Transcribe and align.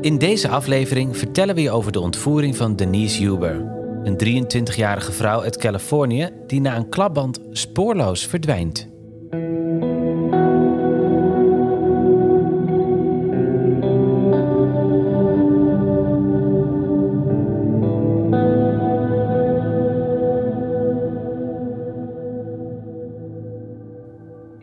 In 0.00 0.18
deze 0.18 0.48
aflevering 0.48 1.16
vertellen 1.16 1.54
we 1.54 1.62
je 1.62 1.70
over 1.70 1.92
de 1.92 2.00
ontvoering 2.00 2.56
van 2.56 2.76
Denise 2.76 3.22
Huber, 3.22 3.54
een 4.02 4.46
23-jarige 4.46 5.12
vrouw 5.12 5.40
uit 5.40 5.56
Californië 5.56 6.30
die 6.46 6.60
na 6.60 6.76
een 6.76 6.88
klapband 6.88 7.38
spoorloos 7.50 8.26
verdwijnt. 8.26 8.88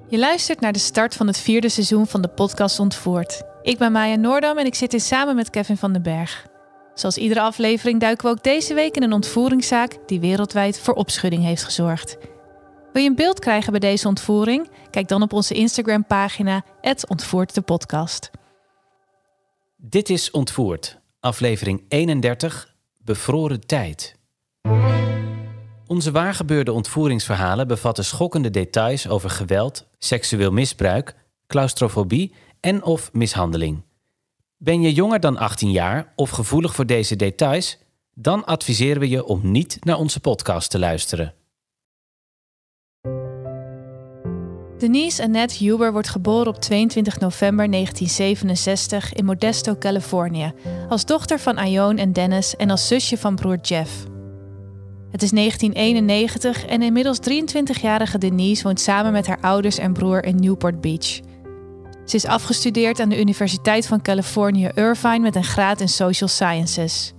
Je 0.08 0.18
luistert 0.18 0.60
naar 0.60 0.74
de 0.74 0.80
start 0.80 1.16
van 1.16 1.28
het 1.28 1.38
vierde 1.38 1.70
seizoen 1.70 2.08
van 2.08 2.22
de 2.22 2.28
podcast 2.28 2.80
Ontvoerd. 2.80 3.55
Ik 3.66 3.78
ben 3.78 3.92
Maya 3.92 4.16
Noordam 4.16 4.58
en 4.58 4.66
ik 4.66 4.76
zit 4.76 4.92
hier 4.92 5.02
samen 5.02 5.36
met 5.36 5.50
Kevin 5.50 5.78
van 5.78 5.94
den 5.94 6.02
Berg. 6.02 6.48
Zoals 6.94 7.18
iedere 7.18 7.42
aflevering 7.42 8.00
duiken 8.00 8.26
we 8.26 8.32
ook 8.32 8.44
deze 8.44 8.74
week 8.74 8.96
in 8.96 9.04
een 9.04 9.14
ontvoeringszaak 9.14 9.98
die 10.06 10.20
wereldwijd 10.20 10.80
voor 10.80 10.94
opschudding 10.94 11.44
heeft 11.44 11.64
gezorgd. 11.64 12.18
Wil 12.94 13.02
je 13.02 13.10
een 13.10 13.16
beeld 13.16 13.40
krijgen 13.40 13.72
bij 13.72 13.80
deze 13.80 14.08
ontvoering? 14.08 14.70
Kijk 14.90 15.08
dan 15.08 15.22
op 15.22 15.34
onze 15.34 15.54
Instagram-pagina 15.54 16.64
Ontvoerd 17.08 17.54
de 17.54 17.62
podcast. 17.62 18.32
Dit 19.76 20.10
is 20.10 20.32
Ontvoerd, 20.32 21.00
aflevering 21.20 21.84
31, 21.88 22.76
Bevroren 23.04 23.66
Tijd. 23.66 24.16
Onze 25.88 26.12
waargebeurde 26.12 26.72
ontvoeringsverhalen 26.72 27.68
bevatten 27.68 28.06
schokkende 28.06 28.50
details 28.50 29.08
over 29.08 29.30
geweld, 29.30 29.86
seksueel 29.98 30.52
misbruik, 30.52 31.16
claustrofobie 31.48 32.34
en 32.66 32.84
of 32.84 33.14
mishandeling. 33.14 33.84
Ben 34.58 34.82
je 34.82 34.94
jonger 34.94 35.20
dan 35.20 35.38
18 35.38 35.72
jaar 35.72 36.14
of 36.16 36.30
gevoelig 36.30 36.76
voor 36.76 36.86
deze 36.86 37.16
details? 37.16 37.78
Dan 38.14 38.46
adviseren 38.46 39.00
we 39.00 39.10
je 39.10 39.26
om 39.26 39.52
niet 39.52 39.78
naar 39.82 39.98
onze 39.98 40.20
podcast 40.20 40.70
te 40.70 40.80
luisteren. 40.80 41.34
Denise 44.78 45.24
Annette 45.24 45.64
Huber 45.64 45.92
wordt 45.92 46.10
geboren 46.10 46.48
op 46.48 46.62
22 46.62 47.20
november 47.20 47.72
1967 47.72 49.14
in 49.14 49.26
Modesto, 49.26 49.76
Californië, 49.76 50.54
als 50.90 51.06
dochter 51.06 51.40
van 51.40 51.58
Ione 51.58 52.02
en 52.02 52.14
Dennis 52.14 52.56
en 52.56 52.70
als 52.70 52.88
zusje 52.88 53.18
van 53.18 53.36
broer 53.36 53.60
Jeff. 53.62 54.04
Het 55.12 55.24
is 55.24 55.32
1991 55.32 56.66
en 56.66 56.82
inmiddels 56.82 57.20
23-jarige 57.20 58.18
Denise 58.18 58.64
woont 58.64 58.80
samen 58.80 59.12
met 59.12 59.28
haar 59.28 59.40
ouders 59.42 59.78
en 59.78 59.94
broer 59.94 60.24
in 60.24 60.36
Newport 60.36 60.82
Beach. 60.82 61.20
Ze 62.06 62.16
is 62.16 62.26
afgestudeerd 62.26 63.00
aan 63.00 63.10
de 63.10 63.20
Universiteit 63.20 63.88
van 63.88 64.02
Californië 64.02 64.72
Irvine 64.74 65.20
met 65.20 65.36
een 65.36 65.44
graad 65.44 65.82
in 65.82 65.90
Social 65.90 66.30
Sciences. 66.30 67.14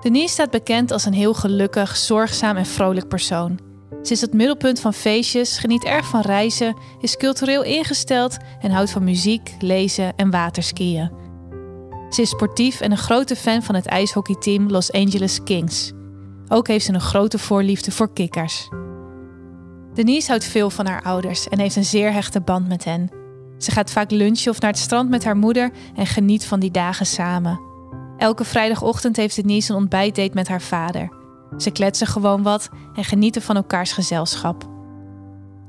Denise 0.00 0.32
staat 0.32 0.50
bekend 0.50 0.90
als 0.90 1.04
een 1.04 1.12
heel 1.12 1.34
gelukkig, 1.34 1.96
zorgzaam 1.96 2.56
en 2.56 2.66
vrolijk 2.66 3.08
persoon. 3.08 3.58
Ze 4.02 4.12
is 4.12 4.20
het 4.20 4.32
middelpunt 4.32 4.80
van 4.80 4.94
feestjes, 4.94 5.58
geniet 5.58 5.84
erg 5.84 6.06
van 6.06 6.20
reizen, 6.20 6.76
is 7.00 7.16
cultureel 7.16 7.62
ingesteld 7.62 8.36
en 8.60 8.70
houdt 8.70 8.90
van 8.90 9.04
muziek, 9.04 9.54
lezen 9.58 10.16
en 10.16 10.30
waterskiën. 10.30 11.10
Ze 12.10 12.22
is 12.22 12.30
sportief 12.30 12.80
en 12.80 12.90
een 12.90 12.98
grote 12.98 13.36
fan 13.36 13.62
van 13.62 13.74
het 13.74 13.86
ijshockeyteam 13.86 14.70
Los 14.70 14.92
Angeles 14.92 15.42
Kings. 15.42 15.92
Ook 16.48 16.68
heeft 16.68 16.84
ze 16.84 16.92
een 16.92 17.00
grote 17.00 17.38
voorliefde 17.38 17.90
voor 17.90 18.12
kikkers. 18.12 18.68
Denise 19.94 20.28
houdt 20.28 20.44
veel 20.44 20.70
van 20.70 20.86
haar 20.86 21.02
ouders 21.02 21.48
en 21.48 21.58
heeft 21.58 21.76
een 21.76 21.84
zeer 21.84 22.12
hechte 22.12 22.40
band 22.40 22.68
met 22.68 22.84
hen. 22.84 23.10
Ze 23.58 23.70
gaat 23.70 23.90
vaak 23.90 24.10
lunchen 24.10 24.50
of 24.50 24.60
naar 24.60 24.70
het 24.70 24.80
strand 24.80 25.10
met 25.10 25.24
haar 25.24 25.36
moeder 25.36 25.70
en 25.94 26.06
geniet 26.06 26.44
van 26.44 26.60
die 26.60 26.70
dagen 26.70 27.06
samen. 27.06 27.60
Elke 28.16 28.44
vrijdagochtend 28.44 29.16
heeft 29.16 29.36
Denise 29.36 29.72
een 29.72 29.78
ontbijtdate 29.78 30.34
met 30.34 30.48
haar 30.48 30.62
vader. 30.62 31.12
Ze 31.56 31.70
kletsen 31.70 32.06
gewoon 32.06 32.42
wat 32.42 32.68
en 32.94 33.04
genieten 33.04 33.42
van 33.42 33.56
elkaars 33.56 33.92
gezelschap. 33.92 34.70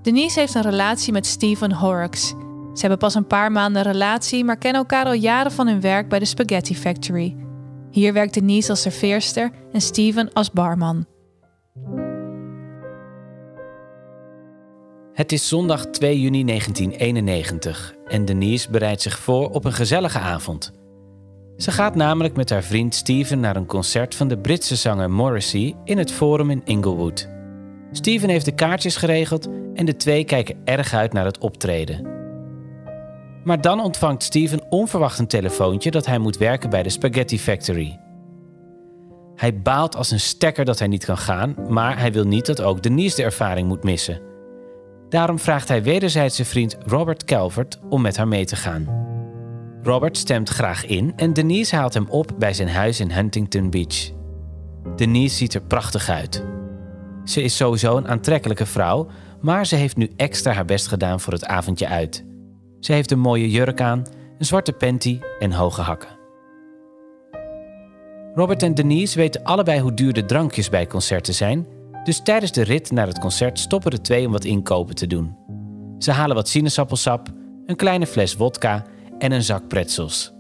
Denise 0.02 0.40
heeft 0.40 0.56
een 0.56 0.62
relatie 0.62 1.14
met 1.14 1.26
Steven 1.26 1.74
Horrocks. 1.74 2.28
Ze 2.74 2.80
hebben 2.80 2.98
pas 2.98 3.16
een 3.16 3.28
paar 3.28 3.52
maanden 3.52 3.82
relatie, 3.82 4.44
maar 4.44 4.58
kennen 4.58 4.82
elkaar 4.82 5.06
al 5.06 5.14
jaren 5.14 5.52
van 5.52 5.68
hun 5.68 5.82
werk 5.82 6.10
bij 6.10 6.20
de 6.20 6.26
Spaghetti 6.26 6.76
Factory. 6.76 7.36
Hier 7.92 8.14
werkt 8.14 8.34
Denise 8.34 8.70
als 8.70 8.82
serveerster 8.82 9.52
en 9.74 9.82
Steven 9.82 10.34
als 10.34 10.52
barman. 10.52 11.06
Het 15.14 15.32
is 15.32 15.48
zondag 15.48 15.86
2 15.86 16.20
juni 16.20 16.46
1991 16.46 17.94
en 18.08 18.26
Denise 18.26 18.70
bereidt 18.70 19.02
zich 19.02 19.20
voor 19.20 19.50
op 19.50 19.66
een 19.66 19.74
gezellige 19.74 20.20
avond. 20.20 20.74
Ze 21.58 21.72
gaat 21.72 21.96
namelijk 21.96 22.36
met 22.36 22.50
haar 22.50 22.64
vriend 22.64 22.96
Steven 22.96 23.40
naar 23.40 23.56
een 23.56 23.66
concert 23.66 24.16
van 24.16 24.28
de 24.28 24.38
Britse 24.38 24.76
zanger 24.76 25.12
Morrissey 25.12 25.76
in 25.84 25.98
het 25.98 26.12
Forum 26.12 26.50
in 26.50 26.62
Inglewood. 26.66 27.30
Steven 27.92 28.30
heeft 28.30 28.46
de 28.46 28.56
kaartjes 28.56 28.96
geregeld 28.96 29.50
en 29.74 29.86
de 29.86 29.96
twee 29.96 30.24
kijken 30.24 30.58
erg 30.64 30.94
uit 30.94 31.14
naar 31.14 31.26
het 31.26 31.38
optreden. 31.38 32.08
Maar 33.44 33.62
dan 33.62 33.82
ontvangt 33.82 34.24
Steven 34.24 34.72
onverwacht 34.72 35.20
een 35.20 35.28
telefoontje 35.28 35.92
dat 35.92 36.06
hij 36.06 36.18
moet 36.18 36.38
werken 36.38 36.70
bij 36.70 36.84
de 36.84 36.90
Spaghetti 36.90 37.40
Factory. 37.40 38.00
Hij 39.36 39.62
baalt 39.62 39.96
als 39.96 40.12
een 40.12 40.20
stekker 40.20 40.66
dat 40.66 40.80
hij 40.80 40.88
niet 40.88 41.06
kan 41.06 41.18
gaan, 41.18 41.56
maar 41.70 42.00
hij 42.00 42.12
wil 42.12 42.26
niet 42.26 42.46
dat 42.46 42.62
ook 42.62 42.84
Denise 42.84 43.16
de 43.16 43.24
ervaring 43.24 43.68
moet 43.68 43.84
missen. 43.84 44.33
Daarom 45.14 45.40
vraagt 45.40 45.68
hij 45.68 45.84
wederzijds 45.84 46.36
zijn 46.36 46.48
vriend 46.48 46.78
Robert 46.86 47.24
Calvert 47.24 47.80
om 47.90 48.02
met 48.02 48.18
haar 48.18 48.28
mee 48.28 48.46
te 48.46 48.56
gaan. 48.56 48.88
Robert 49.84 50.18
stemt 50.18 50.50
graag 50.50 50.86
in 50.86 51.14
en 51.16 51.34
Denise 51.34 51.76
haalt 51.76 51.94
hem 51.94 52.10
op 52.10 52.32
bij 52.38 52.54
zijn 52.54 52.70
huis 52.70 53.00
in 53.00 53.12
Huntington 53.12 53.70
Beach. 53.70 54.12
Denise 54.96 55.36
ziet 55.36 55.54
er 55.54 55.62
prachtig 55.62 56.10
uit. 56.10 56.44
Ze 57.24 57.42
is 57.42 57.56
sowieso 57.56 57.98
een 57.98 58.08
aantrekkelijke 58.08 58.66
vrouw, 58.66 59.08
maar 59.42 59.66
ze 59.66 59.76
heeft 59.76 59.98
nu 59.98 60.12
extra 60.16 60.52
haar 60.52 60.66
best 60.66 60.88
gedaan 60.88 61.20
voor 61.20 61.34
het 61.34 61.46
avondje 61.46 61.88
uit. 61.88 62.26
Ze 62.80 62.94
heeft 62.94 63.12
een 63.12 63.20
mooie 63.20 63.50
jurk 63.50 63.82
aan, 63.82 64.06
een 64.38 64.46
zwarte 64.46 64.72
panty 64.72 65.20
en 65.40 65.52
hoge 65.52 65.82
hakken. 65.82 66.10
Robert 68.36 68.64
en 68.64 68.74
Denise 68.74 69.18
weten 69.18 69.44
allebei 69.44 69.80
hoe 69.80 69.94
duur 69.94 70.14
de 70.14 70.26
drankjes 70.26 70.70
bij 70.70 70.88
concerten 70.88 71.34
zijn, 71.34 71.68
dus 72.04 72.22
tijdens 72.24 72.52
de 72.52 72.64
rit 72.64 72.92
naar 72.92 73.08
het 73.08 73.20
concert 73.20 73.60
stoppen 73.60 73.92
de 73.92 74.02
twee 74.02 74.26
om 74.26 74.32
wat 74.32 74.46
inkopen 74.46 74.96
te 74.96 75.08
doen. 75.08 75.36
Ze 75.98 76.12
halen 76.12 76.36
wat 76.36 76.50
sinaasappelsap, 76.50 77.28
een 77.66 77.76
kleine 77.76 78.08
fles 78.08 78.36
wodka 78.36 78.86
en 79.18 79.32
een 79.32 79.44
zak 79.44 79.68
pretzels. 79.68 80.34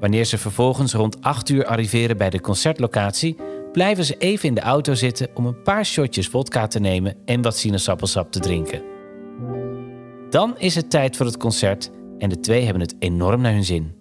Wanneer 0.00 0.24
ze 0.24 0.38
vervolgens 0.38 0.92
rond 0.92 1.20
8 1.22 1.48
uur 1.48 1.66
arriveren 1.66 2.16
bij 2.16 2.30
de 2.30 2.40
concertlocatie, 2.40 3.36
blijven 3.72 4.04
ze 4.04 4.16
even 4.18 4.48
in 4.48 4.54
de 4.54 4.60
auto 4.60 4.94
zitten 4.94 5.28
om 5.34 5.46
een 5.46 5.62
paar 5.62 5.86
shotjes 5.86 6.30
wodka 6.30 6.66
te 6.66 6.80
nemen 6.80 7.16
en 7.24 7.42
wat 7.42 7.56
sinaasappelsap 7.56 8.32
te 8.32 8.40
drinken. 8.40 8.82
Dan 10.30 10.58
is 10.58 10.74
het 10.74 10.90
tijd 10.90 11.16
voor 11.16 11.26
het 11.26 11.36
concert 11.36 11.90
en 12.18 12.28
de 12.28 12.40
twee 12.40 12.62
hebben 12.62 12.82
het 12.82 12.94
enorm 12.98 13.40
naar 13.40 13.52
hun 13.52 13.64
zin. 13.64 13.95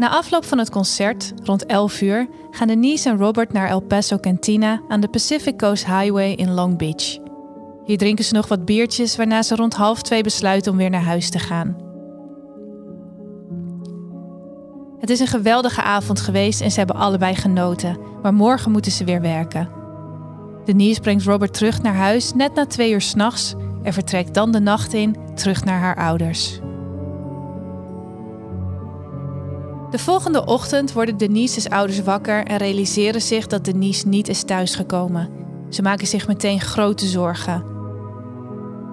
Na 0.00 0.08
afloop 0.08 0.44
van 0.44 0.58
het 0.58 0.70
concert, 0.70 1.32
rond 1.42 1.66
11 1.66 2.00
uur, 2.00 2.28
gaan 2.50 2.68
Denise 2.68 3.08
en 3.08 3.16
Robert 3.16 3.52
naar 3.52 3.68
El 3.68 3.80
Paso 3.80 4.18
Cantina 4.18 4.80
aan 4.88 5.00
de 5.00 5.08
Pacific 5.08 5.58
Coast 5.58 5.86
Highway 5.86 6.32
in 6.32 6.50
Long 6.52 6.78
Beach. 6.78 7.18
Hier 7.84 7.98
drinken 7.98 8.24
ze 8.24 8.34
nog 8.34 8.48
wat 8.48 8.64
biertjes, 8.64 9.16
waarna 9.16 9.42
ze 9.42 9.54
rond 9.54 9.74
half 9.74 10.02
twee 10.02 10.22
besluiten 10.22 10.72
om 10.72 10.78
weer 10.78 10.90
naar 10.90 11.02
huis 11.02 11.30
te 11.30 11.38
gaan. 11.38 11.76
Het 14.98 15.10
is 15.10 15.20
een 15.20 15.26
geweldige 15.26 15.82
avond 15.82 16.20
geweest 16.20 16.60
en 16.60 16.70
ze 16.70 16.78
hebben 16.78 16.96
allebei 16.96 17.34
genoten, 17.34 17.98
maar 18.22 18.34
morgen 18.34 18.70
moeten 18.70 18.92
ze 18.92 19.04
weer 19.04 19.20
werken. 19.20 19.68
Denise 20.64 21.00
brengt 21.00 21.24
Robert 21.24 21.54
terug 21.54 21.82
naar 21.82 21.94
huis 21.94 22.34
net 22.34 22.54
na 22.54 22.66
twee 22.66 22.92
uur 22.92 23.00
s'nachts 23.00 23.54
en 23.82 23.92
vertrekt 23.92 24.34
dan 24.34 24.52
de 24.52 24.60
nacht 24.60 24.92
in 24.92 25.16
terug 25.34 25.64
naar 25.64 25.80
haar 25.80 25.96
ouders. 25.96 26.60
De 29.90 29.98
volgende 29.98 30.44
ochtend 30.44 30.92
worden 30.92 31.16
Denise's 31.16 31.66
ouders 31.68 32.02
wakker 32.02 32.44
en 32.44 32.56
realiseren 32.56 33.22
zich 33.22 33.46
dat 33.46 33.64
Denise 33.64 34.08
niet 34.08 34.28
is 34.28 34.42
thuisgekomen. 34.42 35.28
Ze 35.68 35.82
maken 35.82 36.06
zich 36.06 36.26
meteen 36.26 36.60
grote 36.60 37.06
zorgen. 37.06 37.64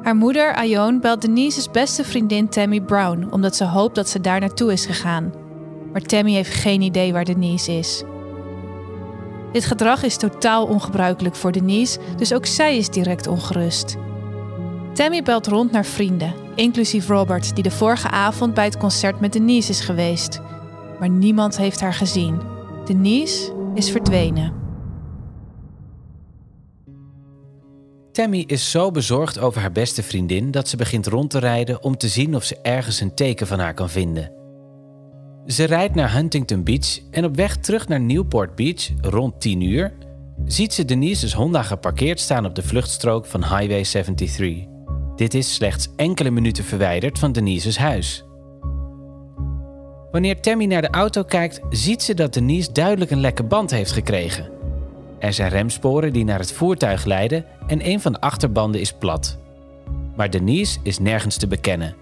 Haar 0.01 0.15
moeder, 0.15 0.63
Ione, 0.63 0.99
belt 0.99 1.21
Denise's 1.21 1.71
beste 1.71 2.03
vriendin 2.03 2.49
Tammy 2.49 2.81
Brown 2.81 3.27
omdat 3.31 3.55
ze 3.55 3.63
hoopt 3.63 3.95
dat 3.95 4.09
ze 4.09 4.21
daar 4.21 4.39
naartoe 4.39 4.71
is 4.71 4.85
gegaan. 4.85 5.33
Maar 5.91 6.01
Tammy 6.01 6.31
heeft 6.31 6.53
geen 6.53 6.81
idee 6.81 7.13
waar 7.13 7.25
Denise 7.25 7.71
is. 7.71 8.03
Dit 9.51 9.65
gedrag 9.65 10.03
is 10.03 10.17
totaal 10.17 10.65
ongebruikelijk 10.65 11.35
voor 11.35 11.51
Denise, 11.51 11.99
dus 12.15 12.33
ook 12.33 12.45
zij 12.45 12.77
is 12.77 12.89
direct 12.89 13.27
ongerust. 13.27 13.95
Tammy 14.93 15.23
belt 15.23 15.47
rond 15.47 15.71
naar 15.71 15.85
vrienden, 15.85 16.33
inclusief 16.55 17.07
Robert, 17.07 17.55
die 17.55 17.63
de 17.63 17.71
vorige 17.71 18.09
avond 18.09 18.53
bij 18.53 18.65
het 18.65 18.77
concert 18.77 19.19
met 19.19 19.33
Denise 19.33 19.69
is 19.69 19.79
geweest. 19.79 20.41
Maar 20.99 21.09
niemand 21.09 21.57
heeft 21.57 21.81
haar 21.81 21.93
gezien. 21.93 22.41
Denise 22.85 23.53
is 23.73 23.91
verdwenen. 23.91 24.53
Tammy 28.11 28.43
is 28.47 28.71
zo 28.71 28.91
bezorgd 28.91 29.39
over 29.39 29.61
haar 29.61 29.71
beste 29.71 30.03
vriendin 30.03 30.51
dat 30.51 30.67
ze 30.67 30.77
begint 30.77 31.07
rond 31.07 31.29
te 31.29 31.39
rijden 31.39 31.83
om 31.83 31.97
te 31.97 32.07
zien 32.07 32.35
of 32.35 32.43
ze 32.43 32.57
ergens 32.61 32.99
een 32.99 33.15
teken 33.15 33.47
van 33.47 33.59
haar 33.59 33.73
kan 33.73 33.89
vinden. 33.89 34.31
Ze 35.45 35.63
rijdt 35.63 35.95
naar 35.95 36.13
Huntington 36.13 36.63
Beach 36.63 36.99
en 37.11 37.25
op 37.25 37.35
weg 37.35 37.57
terug 37.57 37.87
naar 37.87 37.99
Newport 37.99 38.55
Beach 38.55 38.89
rond 39.01 39.41
10 39.41 39.61
uur 39.61 39.93
ziet 40.45 40.73
ze 40.73 40.85
Denise's 40.85 41.33
Honda 41.33 41.63
geparkeerd 41.63 42.19
staan 42.19 42.45
op 42.45 42.55
de 42.55 42.63
vluchtstrook 42.63 43.25
van 43.25 43.41
Highway 43.43 43.83
73. 43.83 44.65
Dit 45.15 45.33
is 45.33 45.53
slechts 45.53 45.87
enkele 45.95 46.29
minuten 46.31 46.63
verwijderd 46.63 47.19
van 47.19 47.31
Denise's 47.31 47.77
huis. 47.77 48.23
Wanneer 50.17 50.41
Tammy 50.41 50.65
naar 50.65 50.81
de 50.81 50.89
auto 50.89 51.23
kijkt, 51.23 51.59
ziet 51.69 52.03
ze 52.03 52.13
dat 52.13 52.33
Denise 52.33 52.71
duidelijk 52.71 53.11
een 53.11 53.19
lekke 53.19 53.43
band 53.43 53.71
heeft 53.71 53.91
gekregen. 53.91 54.49
Er 55.19 55.33
zijn 55.33 55.49
remsporen 55.49 56.13
die 56.13 56.23
naar 56.23 56.39
het 56.39 56.51
voertuig 56.51 57.05
leiden 57.05 57.45
en 57.67 57.87
een 57.89 58.01
van 58.01 58.11
de 58.11 58.21
achterbanden 58.21 58.81
is 58.81 58.93
plat. 58.93 59.37
Maar 60.15 60.29
Denise 60.29 60.79
is 60.83 60.99
nergens 60.99 61.37
te 61.37 61.47
bekennen. 61.47 61.95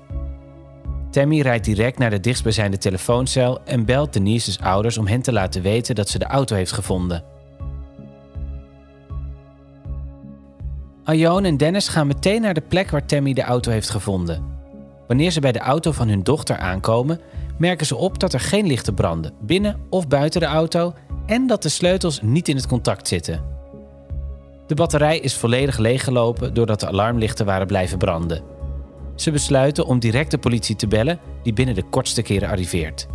Tammy 1.12 1.42
rijdt 1.42 1.66
direct 1.66 1.98
naar 1.98 2.10
de 2.10 2.20
dichtstbijzijnde 2.20 2.78
telefooncel 2.78 3.62
en 3.64 3.86
belt 3.86 4.14
Denise's 4.14 4.60
ouders 4.60 4.98
om 4.98 5.08
hen 5.08 5.22
te 5.22 5.34
laten 5.34 5.62
weten 5.62 5.96
dat 5.96 6.10
ze 6.10 6.20
de 6.20 6.26
auto 6.26 6.56
heeft 6.56 6.72
gevonden. 6.72 7.24
Ione 11.06 11.48
en 11.48 11.58
Dennis 11.58 11.88
gaan 11.88 12.08
meteen 12.08 12.42
naar 12.42 12.54
de 12.54 12.64
plek 12.68 12.90
waar 12.90 13.06
Tammy 13.06 13.34
de 13.34 13.44
auto 13.44 13.72
heeft 13.72 13.90
gevonden. 13.90 14.54
Wanneer 15.08 15.32
ze 15.32 15.40
bij 15.40 15.52
de 15.52 15.60
auto 15.60 15.92
van 15.92 16.08
hun 16.08 16.24
dochter 16.24 16.58
aankomen, 16.58 17.20
merken 17.58 17.86
ze 17.86 17.96
op 17.96 18.20
dat 18.20 18.34
er 18.34 18.40
geen 18.40 18.68
lichten 18.68 18.94
branden, 18.94 19.34
binnen 19.42 19.80
of 19.90 20.08
buiten 20.08 20.40
de 20.40 20.48
auto, 20.48 20.94
en 21.26 21.48
dat 21.48 21.64
de 21.64 21.70
sleutels 21.70 22.22
niet 22.22 22.48
in 22.48 22.56
het 22.56 22.68
contact 22.68 23.08
zitten. 23.08 23.44
De 24.68 24.76
batterij 24.76 25.20
is 25.20 25.36
volledig 25.36 25.78
leeggelopen 25.78 26.54
doordat 26.54 26.80
de 26.80 26.88
alarmlichten 26.88 27.46
waren 27.46 27.68
blijven 27.68 27.98
branden. 27.98 28.44
Ze 29.16 29.32
besluiten 29.32 29.86
om 29.86 30.00
direct 30.00 30.32
de 30.32 30.38
politie 30.38 30.76
te 30.76 30.88
bellen, 30.88 31.20
die 31.44 31.54
binnen 31.54 31.76
de 31.76 31.90
kortste 31.90 32.22
keren 32.22 32.50
arriveert. 32.50 33.08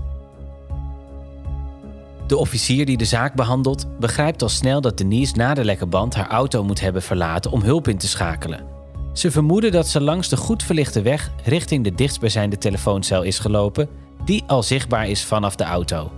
De 2.27 2.37
officier 2.37 2.87
die 2.87 2.97
de 2.97 3.05
zaak 3.05 3.35
behandelt 3.35 3.87
begrijpt 3.99 4.43
al 4.43 4.49
snel 4.49 4.81
dat 4.81 4.99
Denise 4.99 5.37
na 5.37 5.55
de 5.55 5.65
lekke 5.65 5.87
band 5.87 6.15
haar 6.15 6.29
auto 6.29 6.65
moet 6.65 6.81
hebben 6.81 7.03
verlaten 7.03 7.51
om 7.51 7.63
hulp 7.63 7.89
in 7.89 7.99
te 7.99 8.09
schakelen. 8.09 8.65
Ze 9.13 9.31
vermoeden 9.31 9.73
dat 9.73 9.89
ze 9.89 10.01
langs 10.01 10.29
de 10.29 10.37
goed 10.37 10.63
verlichte 10.63 11.03
weg 11.03 11.31
richting 11.45 11.85
de 11.85 11.95
dichtstbijzijnde 11.95 12.59
telefooncel 12.59 13.23
is 13.23 13.39
gelopen, 13.39 13.89
die 14.25 14.45
al 14.47 14.63
zichtbaar 14.63 15.09
is 15.09 15.25
vanaf 15.25 15.57
de 15.57 15.65
auto. 15.65 16.13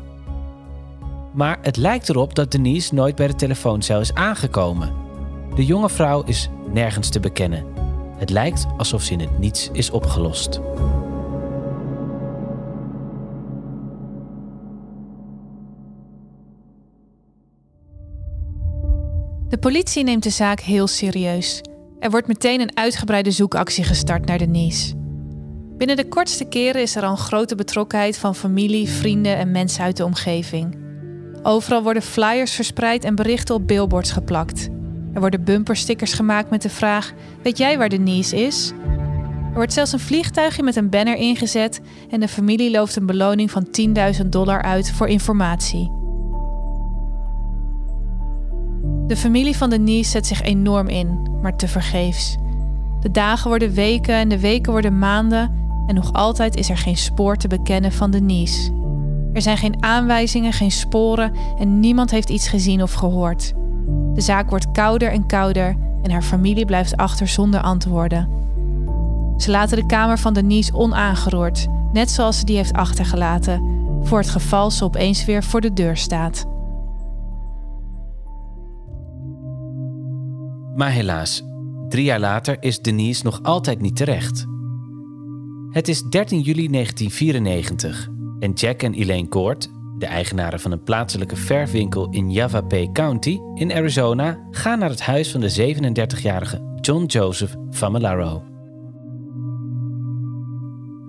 Maar 1.32 1.58
het 1.62 1.76
lijkt 1.76 2.08
erop 2.08 2.34
dat 2.34 2.50
Denise 2.50 2.94
nooit 2.94 3.16
bij 3.16 3.26
de 3.26 3.34
telefooncel 3.34 4.00
is 4.00 4.14
aangekomen. 4.14 4.92
De 5.54 5.64
jonge 5.64 5.88
vrouw 5.88 6.22
is 6.22 6.48
nergens 6.72 7.08
te 7.08 7.20
bekennen. 7.20 7.64
Het 8.16 8.30
lijkt 8.30 8.66
alsof 8.76 9.02
ze 9.02 9.12
in 9.12 9.20
het 9.20 9.38
niets 9.38 9.70
is 9.72 9.90
opgelost. 9.90 10.60
De 19.48 19.58
politie 19.60 20.04
neemt 20.04 20.22
de 20.22 20.30
zaak 20.30 20.60
heel 20.60 20.86
serieus. 20.86 21.60
Er 21.98 22.10
wordt 22.10 22.26
meteen 22.26 22.60
een 22.60 22.76
uitgebreide 22.76 23.30
zoekactie 23.30 23.84
gestart 23.84 24.26
naar 24.26 24.38
Denise. 24.38 25.01
Binnen 25.82 26.04
de 26.04 26.08
kortste 26.08 26.44
keren 26.44 26.82
is 26.82 26.96
er 26.96 27.02
al 27.02 27.10
een 27.10 27.16
grote 27.16 27.54
betrokkenheid 27.54 28.18
van 28.18 28.34
familie, 28.34 28.88
vrienden 28.88 29.36
en 29.36 29.50
mensen 29.50 29.84
uit 29.84 29.96
de 29.96 30.04
omgeving. 30.04 30.76
Overal 31.42 31.82
worden 31.82 32.02
flyers 32.02 32.52
verspreid 32.52 33.04
en 33.04 33.14
berichten 33.14 33.54
op 33.54 33.66
billboards 33.66 34.12
geplakt. 34.12 34.68
Er 35.14 35.20
worden 35.20 35.44
bumperstickers 35.44 36.12
gemaakt 36.12 36.50
met 36.50 36.62
de 36.62 36.68
vraag: 36.68 37.12
Weet 37.42 37.58
jij 37.58 37.78
waar 37.78 37.88
Denise 37.88 38.36
is? 38.36 38.72
Er 39.48 39.54
wordt 39.54 39.72
zelfs 39.72 39.92
een 39.92 39.98
vliegtuigje 40.00 40.62
met 40.62 40.76
een 40.76 40.90
banner 40.90 41.16
ingezet 41.16 41.80
en 42.10 42.20
de 42.20 42.28
familie 42.28 42.70
looft 42.70 42.96
een 42.96 43.06
beloning 43.06 43.50
van 43.50 43.66
10.000 44.22 44.26
dollar 44.26 44.62
uit 44.62 44.92
voor 44.92 45.08
informatie. 45.08 45.90
De 49.06 49.16
familie 49.16 49.56
van 49.56 49.70
Denise 49.70 50.10
zet 50.10 50.26
zich 50.26 50.42
enorm 50.42 50.88
in, 50.88 51.38
maar 51.40 51.56
tevergeefs. 51.56 52.36
De 53.00 53.10
dagen 53.10 53.48
worden 53.48 53.72
weken 53.72 54.14
en 54.14 54.28
de 54.28 54.40
weken 54.40 54.72
worden 54.72 54.98
maanden 54.98 55.60
en 55.86 55.94
nog 55.94 56.12
altijd 56.12 56.56
is 56.56 56.70
er 56.70 56.76
geen 56.76 56.96
spoor 56.96 57.36
te 57.36 57.48
bekennen 57.48 57.92
van 57.92 58.10
Denise. 58.10 58.72
Er 59.32 59.42
zijn 59.42 59.56
geen 59.56 59.82
aanwijzingen, 59.82 60.52
geen 60.52 60.70
sporen 60.70 61.32
en 61.58 61.80
niemand 61.80 62.10
heeft 62.10 62.30
iets 62.30 62.48
gezien 62.48 62.82
of 62.82 62.92
gehoord. 62.92 63.52
De 64.14 64.20
zaak 64.20 64.50
wordt 64.50 64.70
kouder 64.72 65.12
en 65.12 65.26
kouder 65.26 65.76
en 66.02 66.10
haar 66.10 66.22
familie 66.22 66.64
blijft 66.64 66.96
achter 66.96 67.28
zonder 67.28 67.60
antwoorden. 67.60 68.28
Ze 69.36 69.50
laten 69.50 69.76
de 69.76 69.86
kamer 69.86 70.18
van 70.18 70.34
Denise 70.34 70.74
onaangeroerd, 70.74 71.66
net 71.92 72.10
zoals 72.10 72.38
ze 72.38 72.44
die 72.44 72.56
heeft 72.56 72.72
achtergelaten, 72.72 73.62
voor 74.02 74.18
het 74.18 74.28
geval 74.28 74.70
ze 74.70 74.84
opeens 74.84 75.24
weer 75.24 75.44
voor 75.44 75.60
de 75.60 75.72
deur 75.72 75.96
staat. 75.96 76.46
Maar 80.76 80.90
helaas, 80.90 81.42
drie 81.88 82.04
jaar 82.04 82.20
later 82.20 82.56
is 82.60 82.80
Denise 82.80 83.24
nog 83.24 83.42
altijd 83.42 83.80
niet 83.80 83.96
terecht. 83.96 84.46
Het 85.72 85.88
is 85.88 86.02
13 86.02 86.40
juli 86.40 86.68
1994 86.68 88.08
en 88.38 88.52
Jack 88.52 88.82
en 88.82 88.94
Elaine 88.94 89.28
Court, 89.28 89.68
de 89.98 90.06
eigenaren 90.06 90.60
van 90.60 90.72
een 90.72 90.82
plaatselijke 90.82 91.36
verfwinkel 91.36 92.10
in 92.10 92.32
Yavapai 92.32 92.92
County 92.92 93.38
in 93.54 93.72
Arizona, 93.72 94.38
gaan 94.50 94.78
naar 94.78 94.88
het 94.88 95.00
huis 95.00 95.30
van 95.30 95.40
de 95.40 95.74
37-jarige 95.74 96.76
John 96.80 97.04
Joseph 97.04 97.54
Familaro. 97.70 98.44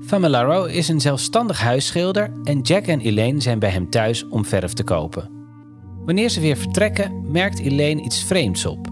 Familaro 0.06 0.66
is 0.66 0.88
een 0.88 1.02
zelfstandig 1.02 1.60
huisschilder 1.60 2.32
en 2.44 2.62
Jack 2.62 2.86
en 2.86 3.00
Elaine 3.00 3.42
zijn 3.42 3.60
bij 3.60 3.70
hem 3.70 3.90
thuis 3.90 4.28
om 4.28 4.46
verf 4.46 4.74
te 4.74 4.84
kopen. 4.84 5.30
Wanneer 6.06 6.30
ze 6.30 6.40
weer 6.40 6.58
vertrekken, 6.58 7.32
merkt 7.32 7.60
Elaine 7.60 8.02
iets 8.02 8.24
vreemds 8.24 8.66
op. 8.66 8.88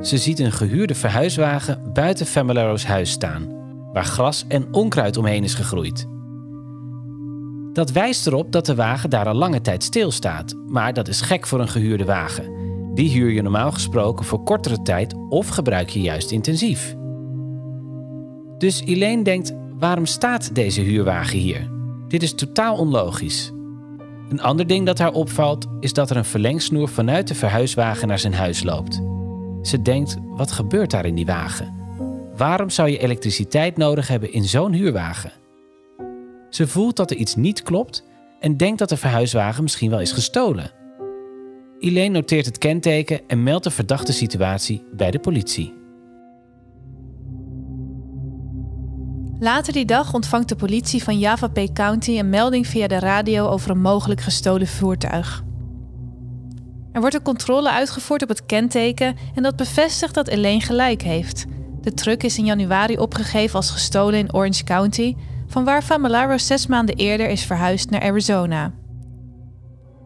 Ze 0.00 0.18
ziet 0.18 0.38
een 0.38 0.52
gehuurde 0.52 0.94
verhuiswagen 0.94 1.92
buiten 1.92 2.26
Familaro's 2.26 2.84
huis 2.84 3.10
staan, 3.10 3.55
waar 3.96 4.04
gras 4.04 4.44
en 4.48 4.72
onkruid 4.72 5.16
omheen 5.16 5.44
is 5.44 5.54
gegroeid. 5.54 6.06
Dat 7.72 7.90
wijst 7.90 8.26
erop 8.26 8.52
dat 8.52 8.66
de 8.66 8.74
wagen 8.74 9.10
daar 9.10 9.26
al 9.26 9.34
lange 9.34 9.60
tijd 9.60 9.82
stilstaat, 9.82 10.54
maar 10.66 10.92
dat 10.92 11.08
is 11.08 11.20
gek 11.20 11.46
voor 11.46 11.60
een 11.60 11.68
gehuurde 11.68 12.04
wagen. 12.04 12.52
Die 12.94 13.10
huur 13.10 13.30
je 13.30 13.42
normaal 13.42 13.72
gesproken 13.72 14.24
voor 14.24 14.42
kortere 14.42 14.82
tijd 14.82 15.14
of 15.28 15.48
gebruik 15.48 15.88
je 15.88 16.00
juist 16.00 16.30
intensief. 16.30 16.96
Dus 18.58 18.80
Elaine 18.84 19.22
denkt: 19.22 19.54
waarom 19.78 20.06
staat 20.06 20.54
deze 20.54 20.80
huurwagen 20.80 21.38
hier? 21.38 21.70
Dit 22.08 22.22
is 22.22 22.34
totaal 22.34 22.76
onlogisch. 22.76 23.52
Een 24.28 24.40
ander 24.40 24.66
ding 24.66 24.86
dat 24.86 24.98
haar 24.98 25.12
opvalt 25.12 25.66
is 25.80 25.92
dat 25.92 26.10
er 26.10 26.16
een 26.16 26.24
verlengsnoer 26.24 26.88
vanuit 26.88 27.28
de 27.28 27.34
verhuiswagen 27.34 28.08
naar 28.08 28.18
zijn 28.18 28.34
huis 28.34 28.62
loopt. 28.62 29.02
Ze 29.62 29.82
denkt: 29.82 30.16
wat 30.22 30.52
gebeurt 30.52 30.90
daar 30.90 31.06
in 31.06 31.14
die 31.14 31.26
wagen? 31.26 31.85
Waarom 32.36 32.70
zou 32.70 32.90
je 32.90 32.98
elektriciteit 32.98 33.76
nodig 33.76 34.08
hebben 34.08 34.32
in 34.32 34.44
zo'n 34.44 34.72
huurwagen? 34.72 35.32
Ze 36.50 36.66
voelt 36.66 36.96
dat 36.96 37.10
er 37.10 37.16
iets 37.16 37.34
niet 37.34 37.62
klopt 37.62 38.04
en 38.40 38.56
denkt 38.56 38.78
dat 38.78 38.88
de 38.88 38.96
verhuiswagen 38.96 39.62
misschien 39.62 39.90
wel 39.90 40.00
is 40.00 40.12
gestolen. 40.12 40.70
Elaine 41.78 42.14
noteert 42.14 42.46
het 42.46 42.58
kenteken 42.58 43.20
en 43.26 43.42
meldt 43.42 43.64
de 43.64 43.70
verdachte 43.70 44.12
situatie 44.12 44.84
bij 44.92 45.10
de 45.10 45.18
politie. 45.18 45.74
Later 49.38 49.72
die 49.72 49.84
dag 49.84 50.14
ontvangt 50.14 50.48
de 50.48 50.56
politie 50.56 51.02
van 51.02 51.18
Yavapai 51.18 51.72
County 51.72 52.18
een 52.18 52.30
melding 52.30 52.66
via 52.66 52.86
de 52.86 52.98
radio 52.98 53.48
over 53.48 53.70
een 53.70 53.80
mogelijk 53.80 54.20
gestolen 54.20 54.66
voertuig. 54.66 55.44
Er 56.92 57.00
wordt 57.00 57.16
een 57.16 57.22
controle 57.22 57.70
uitgevoerd 57.70 58.22
op 58.22 58.28
het 58.28 58.46
kenteken 58.46 59.16
en 59.34 59.42
dat 59.42 59.56
bevestigt 59.56 60.14
dat 60.14 60.28
Elaine 60.28 60.60
gelijk 60.60 61.02
heeft. 61.02 61.46
De 61.86 61.94
truck 61.94 62.22
is 62.22 62.38
in 62.38 62.44
januari 62.44 62.98
opgegeven 62.98 63.56
als 63.56 63.70
gestolen 63.70 64.18
in 64.18 64.34
Orange 64.34 64.64
County, 64.64 65.16
vanwaar 65.46 65.82
Familaro 65.82 66.38
zes 66.38 66.66
maanden 66.66 66.96
eerder 66.96 67.28
is 67.28 67.44
verhuisd 67.44 67.90
naar 67.90 68.02
Arizona. 68.02 68.72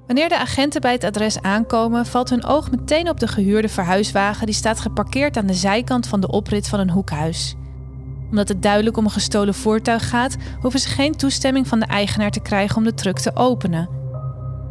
Wanneer 0.06 0.28
de 0.28 0.38
agenten 0.38 0.80
bij 0.80 0.92
het 0.92 1.04
adres 1.04 1.42
aankomen, 1.42 2.06
valt 2.06 2.30
hun 2.30 2.44
oog 2.44 2.70
meteen 2.70 3.08
op 3.08 3.20
de 3.20 3.28
gehuurde 3.28 3.68
verhuiswagen 3.68 4.46
die 4.46 4.54
staat 4.54 4.80
geparkeerd 4.80 5.36
aan 5.36 5.46
de 5.46 5.54
zijkant 5.54 6.06
van 6.06 6.20
de 6.20 6.28
oprit 6.28 6.68
van 6.68 6.80
een 6.80 6.90
hoekhuis. 6.90 7.54
Omdat 8.30 8.48
het 8.48 8.62
duidelijk 8.62 8.96
om 8.96 9.04
een 9.04 9.10
gestolen 9.10 9.54
voertuig 9.54 10.08
gaat, 10.08 10.36
hoeven 10.60 10.80
ze 10.80 10.88
geen 10.88 11.16
toestemming 11.16 11.68
van 11.68 11.80
de 11.80 11.86
eigenaar 11.86 12.30
te 12.30 12.40
krijgen 12.40 12.76
om 12.76 12.84
de 12.84 12.94
truck 12.94 13.18
te 13.18 13.36
openen. 13.36 13.88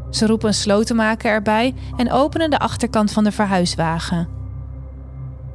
Ze 0.10 0.26
roepen 0.26 0.48
een 0.48 0.54
slotenmaker 0.54 1.32
erbij 1.32 1.74
en 1.98 2.12
openen 2.12 2.50
de 2.50 2.60
achterkant 2.60 3.12
van 3.12 3.24
de 3.24 3.32
verhuiswagen. 3.32 4.39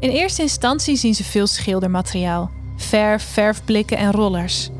In 0.04 0.10
eerste 0.10 0.42
instantie 0.42 0.96
zien 0.96 1.14
ze 1.14 1.24
veel 1.24 1.46
schildermateriaal, 1.46 2.50
verf, 2.76 3.22
verfblikken 3.22 3.96
en 3.96 4.12
rollers. 4.12 4.70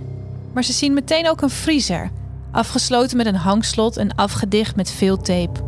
Maar 0.52 0.64
ze 0.64 0.72
zien 0.72 0.94
meteen 0.94 1.28
ook 1.28 1.42
een 1.42 1.50
vriezer, 1.50 2.10
afgesloten 2.50 3.16
met 3.16 3.26
een 3.26 3.34
hangslot 3.34 3.96
en 3.96 4.14
afgedicht 4.14 4.76
met 4.76 4.90
veel 4.90 5.16
tape. 5.16 5.60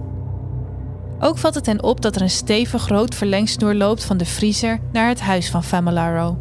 Ook 1.20 1.38
valt 1.38 1.54
het 1.54 1.66
hen 1.66 1.82
op 1.82 2.00
dat 2.00 2.16
er 2.16 2.22
een 2.22 2.30
stevig 2.30 2.88
rood 2.88 3.14
verlengsnoer 3.14 3.74
loopt 3.74 4.04
van 4.04 4.16
de 4.16 4.24
vriezer 4.24 4.80
naar 4.92 5.08
het 5.08 5.20
huis 5.20 5.50
van 5.50 5.64
Familaro. 5.64 6.38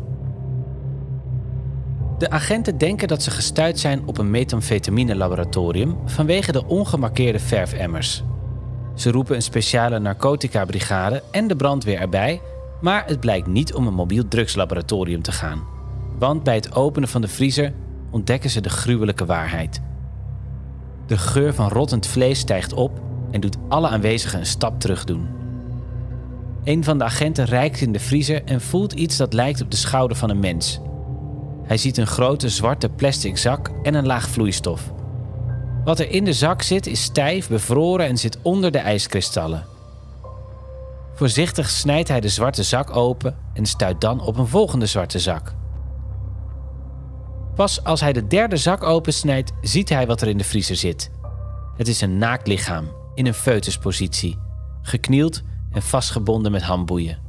De 2.18 2.30
agenten 2.30 2.78
denken 2.78 3.08
dat 3.08 3.24
ze 3.24 3.32
gestuurd 3.32 3.80
zijn 3.80 4.02
op 4.06 4.18
een 4.18 4.32
methamfetamine-laboratorium 4.32 5.98
vanwege 6.06 6.52
de 6.52 6.66
ongemarkeerde 6.68 7.40
verfemmers. 7.40 8.24
Ze 8.96 9.12
roepen 9.12 9.36
een 9.36 9.42
speciale 9.42 10.00
narcotica-brigade 10.00 11.24
en 11.32 11.48
de 11.48 11.56
brandweer 11.56 12.00
erbij, 12.00 12.42
maar 12.82 13.06
het 13.06 13.20
blijkt 13.20 13.48
niet 13.48 13.74
om 13.74 13.88
een 13.88 13.94
mobiel 13.94 14.28
drugslaboratorium 14.28 15.22
te 15.22 15.32
gaan. 15.32 15.64
Want 16.18 16.44
bij 16.44 16.56
het 16.56 16.76
openen 16.76 17.10
van 17.10 17.22
de 17.22 17.28
vriezer 17.28 17.74
ontdekken 18.12 18.50
ze 18.50 18.62
de 18.62 18.70
gruwelijke 18.70 19.26
waarheid. 19.26 19.82
De 21.08 21.18
geur 21.18 21.54
van 21.54 21.70
rottend 21.70 22.08
vlees 22.08 22.40
stijgt 22.40 22.74
op 22.74 23.02
en 23.32 23.42
doet 23.42 23.58
alle 23.68 23.88
aanwezigen 23.88 24.40
een 24.40 24.46
stap 24.46 24.80
terug 24.80 25.04
doen. 25.04 25.28
Een 26.64 26.84
van 26.84 26.98
de 26.98 27.04
agenten 27.04 27.46
reikt 27.46 27.82
in 27.82 27.92
de 27.92 28.00
vriezer 28.00 28.44
en 28.44 28.62
voelt 28.62 28.94
iets 28.94 29.18
dat 29.18 29.34
lijkt 29.34 29.62
op 29.62 29.72
de 29.72 29.78
schouder 29.78 30.18
van 30.18 30.30
een 30.30 30.40
mens. 30.40 30.80
Hij 31.64 31.78
ziet 31.78 31.98
een 31.98 32.08
grote 32.08 32.50
zwarte 32.50 32.90
plastic 32.90 33.38
zak 33.38 33.72
en 33.84 33.94
een 33.94 34.06
laag 34.06 34.30
vloeistof. 34.30 34.94
Wat 35.84 36.00
er 36.00 36.12
in 36.12 36.24
de 36.24 36.34
zak 36.34 36.62
zit 36.62 36.88
is 36.88 37.04
stijf, 37.04 37.48
bevroren 37.48 38.08
en 38.08 38.18
zit 38.18 38.38
onder 38.42 38.72
de 38.72 38.78
ijskristallen. 38.78 39.75
Voorzichtig 41.16 41.70
snijdt 41.70 42.08
hij 42.08 42.20
de 42.20 42.30
zwarte 42.30 42.64
zak 42.64 42.96
open 42.96 43.38
en 43.54 43.66
stuit 43.66 44.02
dan 44.02 44.22
op 44.22 44.38
een 44.38 44.48
volgende 44.48 44.86
zwarte 44.86 45.20
zak. 45.20 45.54
Pas 47.56 47.84
als 47.84 48.02
hij 48.02 48.14
de 48.14 48.28
derde 48.28 48.58
zak 48.58 48.84
opensnijdt, 48.84 49.52
ziet 49.62 49.90
hij 49.90 50.08
wat 50.08 50.22
er 50.22 50.28
in 50.28 50.38
de 50.38 50.44
vriezer 50.44 50.76
zit. 50.76 51.12
Het 51.78 51.88
is 51.88 52.02
een 52.02 52.18
naakt 52.18 52.48
lichaam 52.48 52.88
in 53.14 53.26
een 53.26 53.34
foetuspositie, 53.34 54.38
geknield 54.82 55.42
en 55.72 55.82
vastgebonden 55.82 56.52
met 56.52 56.62
handboeien. 56.62 57.20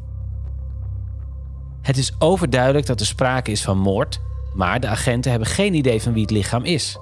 Het 1.83 1.97
is 1.97 2.14
overduidelijk 2.19 2.87
dat 2.87 3.00
er 3.00 3.07
sprake 3.07 3.50
is 3.50 3.62
van 3.62 3.78
moord, 3.78 4.21
maar 4.55 4.81
de 4.81 4.88
agenten 4.88 5.31
hebben 5.31 5.49
geen 5.49 5.75
idee 5.75 6.02
van 6.02 6.12
wie 6.12 6.23
het 6.23 6.31
lichaam 6.31 6.64
is. 6.64 6.99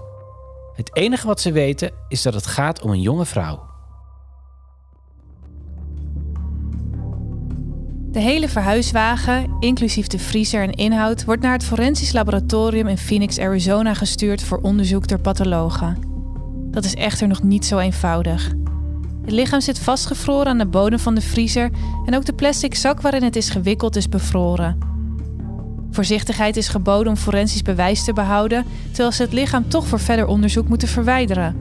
Het 0.75 0.97
enige 0.97 1.27
wat 1.27 1.41
ze 1.41 1.53
weten 1.53 1.93
is 2.09 2.23
dat 2.23 2.35
het 2.35 2.47
gaat 2.47 2.83
om 2.83 2.91
een 2.91 3.01
jonge 3.01 3.25
vrouw. 3.25 3.74
De 8.15 8.21
hele 8.21 8.49
verhuiswagen, 8.49 9.57
inclusief 9.61 10.07
de 10.07 10.19
vriezer 10.19 10.63
en 10.63 10.71
inhoud, 10.71 11.25
wordt 11.25 11.43
naar 11.43 11.53
het 11.53 11.65
forensisch 11.65 12.13
laboratorium 12.13 12.87
in 12.87 12.99
Phoenix, 12.99 13.39
Arizona 13.39 13.95
gestuurd 13.95 14.43
voor 14.43 14.59
onderzoek 14.63 15.09
door 15.09 15.19
pathologen. 15.19 15.99
Dat 16.71 16.85
is 16.85 16.95
echter 16.95 17.29
nog 17.29 17.43
niet 17.43 17.67
zo 17.67 17.79
eenvoudig. 17.79 18.53
Het 19.23 19.31
lichaam 19.31 19.61
zit 19.61 19.79
vastgevroren 19.79 20.47
aan 20.47 20.59
de 20.59 20.67
bodem 20.67 20.99
van 20.99 21.15
de 21.15 21.21
vriezer 21.21 21.71
en 22.07 22.15
ook 22.15 22.25
de 22.25 22.33
plastic 22.33 22.75
zak 22.75 23.01
waarin 23.01 23.23
het 23.23 23.37
is 23.37 23.51
gewikkeld 23.51 23.97
is 23.97 24.09
bevroren. 24.09 24.79
Voorzichtigheid 25.91 26.57
is 26.57 26.69
geboden 26.69 27.09
om 27.09 27.17
forensisch 27.17 27.63
bewijs 27.63 28.05
te 28.05 28.13
behouden, 28.13 28.65
terwijl 28.87 29.13
ze 29.13 29.23
het 29.23 29.33
lichaam 29.33 29.69
toch 29.69 29.87
voor 29.87 30.01
verder 30.01 30.27
onderzoek 30.27 30.69
moeten 30.69 30.89
verwijderen. 30.89 31.57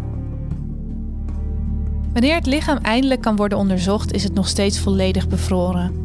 Wanneer 2.11 2.35
het 2.35 2.45
lichaam 2.45 2.77
eindelijk 2.77 3.21
kan 3.21 3.35
worden 3.35 3.57
onderzocht, 3.57 4.11
is 4.11 4.23
het 4.23 4.33
nog 4.33 4.47
steeds 4.47 4.79
volledig 4.79 5.27
bevroren. 5.27 6.02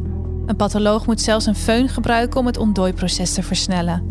Een 0.49 0.55
patholoog 0.55 1.05
moet 1.05 1.21
zelfs 1.21 1.45
een 1.45 1.55
föhn 1.55 1.91
gebruiken 1.93 2.39
om 2.39 2.45
het 2.45 2.57
ontdooiproces 2.57 3.33
te 3.33 3.43
versnellen. 3.43 4.03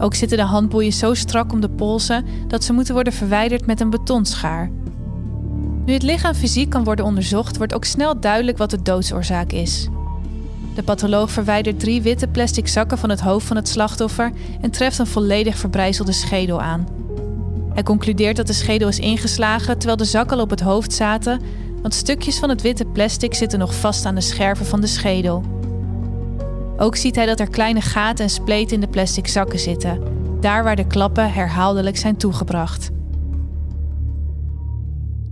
Ook 0.00 0.14
zitten 0.14 0.38
de 0.38 0.44
handboeien 0.44 0.92
zo 0.92 1.14
strak 1.14 1.52
om 1.52 1.60
de 1.60 1.70
polsen 1.70 2.24
dat 2.48 2.64
ze 2.64 2.72
moeten 2.72 2.94
worden 2.94 3.12
verwijderd 3.12 3.66
met 3.66 3.80
een 3.80 3.90
betonschaar. 3.90 4.70
Nu 5.84 5.92
het 5.92 6.02
lichaam 6.02 6.34
fysiek 6.34 6.70
kan 6.70 6.84
worden 6.84 7.04
onderzocht, 7.04 7.56
wordt 7.56 7.74
ook 7.74 7.84
snel 7.84 8.20
duidelijk 8.20 8.58
wat 8.58 8.70
de 8.70 8.82
doodsoorzaak 8.82 9.52
is. 9.52 9.88
De 10.74 10.82
patholoog 10.82 11.30
verwijdert 11.30 11.80
drie 11.80 12.02
witte 12.02 12.26
plastic 12.28 12.68
zakken 12.68 12.98
van 12.98 13.10
het 13.10 13.20
hoofd 13.20 13.46
van 13.46 13.56
het 13.56 13.68
slachtoffer 13.68 14.32
en 14.60 14.70
treft 14.70 14.98
een 14.98 15.06
volledig 15.06 15.56
verbrijzelde 15.56 16.12
schedel 16.12 16.60
aan. 16.60 16.86
Hij 17.74 17.82
concludeert 17.82 18.36
dat 18.36 18.46
de 18.46 18.52
schedel 18.52 18.88
is 18.88 18.98
ingeslagen 18.98 19.78
terwijl 19.78 19.96
de 19.96 20.04
zakken 20.04 20.36
al 20.36 20.42
op 20.42 20.50
het 20.50 20.60
hoofd 20.60 20.92
zaten, 20.92 21.40
want 21.82 21.94
stukjes 21.94 22.38
van 22.38 22.48
het 22.48 22.62
witte 22.62 22.84
plastic 22.84 23.34
zitten 23.34 23.58
nog 23.58 23.74
vast 23.74 24.04
aan 24.04 24.14
de 24.14 24.20
scherven 24.20 24.66
van 24.66 24.80
de 24.80 24.86
schedel. 24.86 25.42
Ook 26.76 26.96
ziet 26.96 27.14
hij 27.16 27.26
dat 27.26 27.40
er 27.40 27.50
kleine 27.50 27.80
gaten 27.80 28.24
en 28.24 28.30
spleten 28.30 28.74
in 28.74 28.80
de 28.80 28.88
plastic 28.88 29.26
zakken 29.26 29.58
zitten, 29.58 30.02
daar 30.40 30.64
waar 30.64 30.76
de 30.76 30.86
klappen 30.86 31.32
herhaaldelijk 31.32 31.96
zijn 31.96 32.16
toegebracht. 32.16 32.90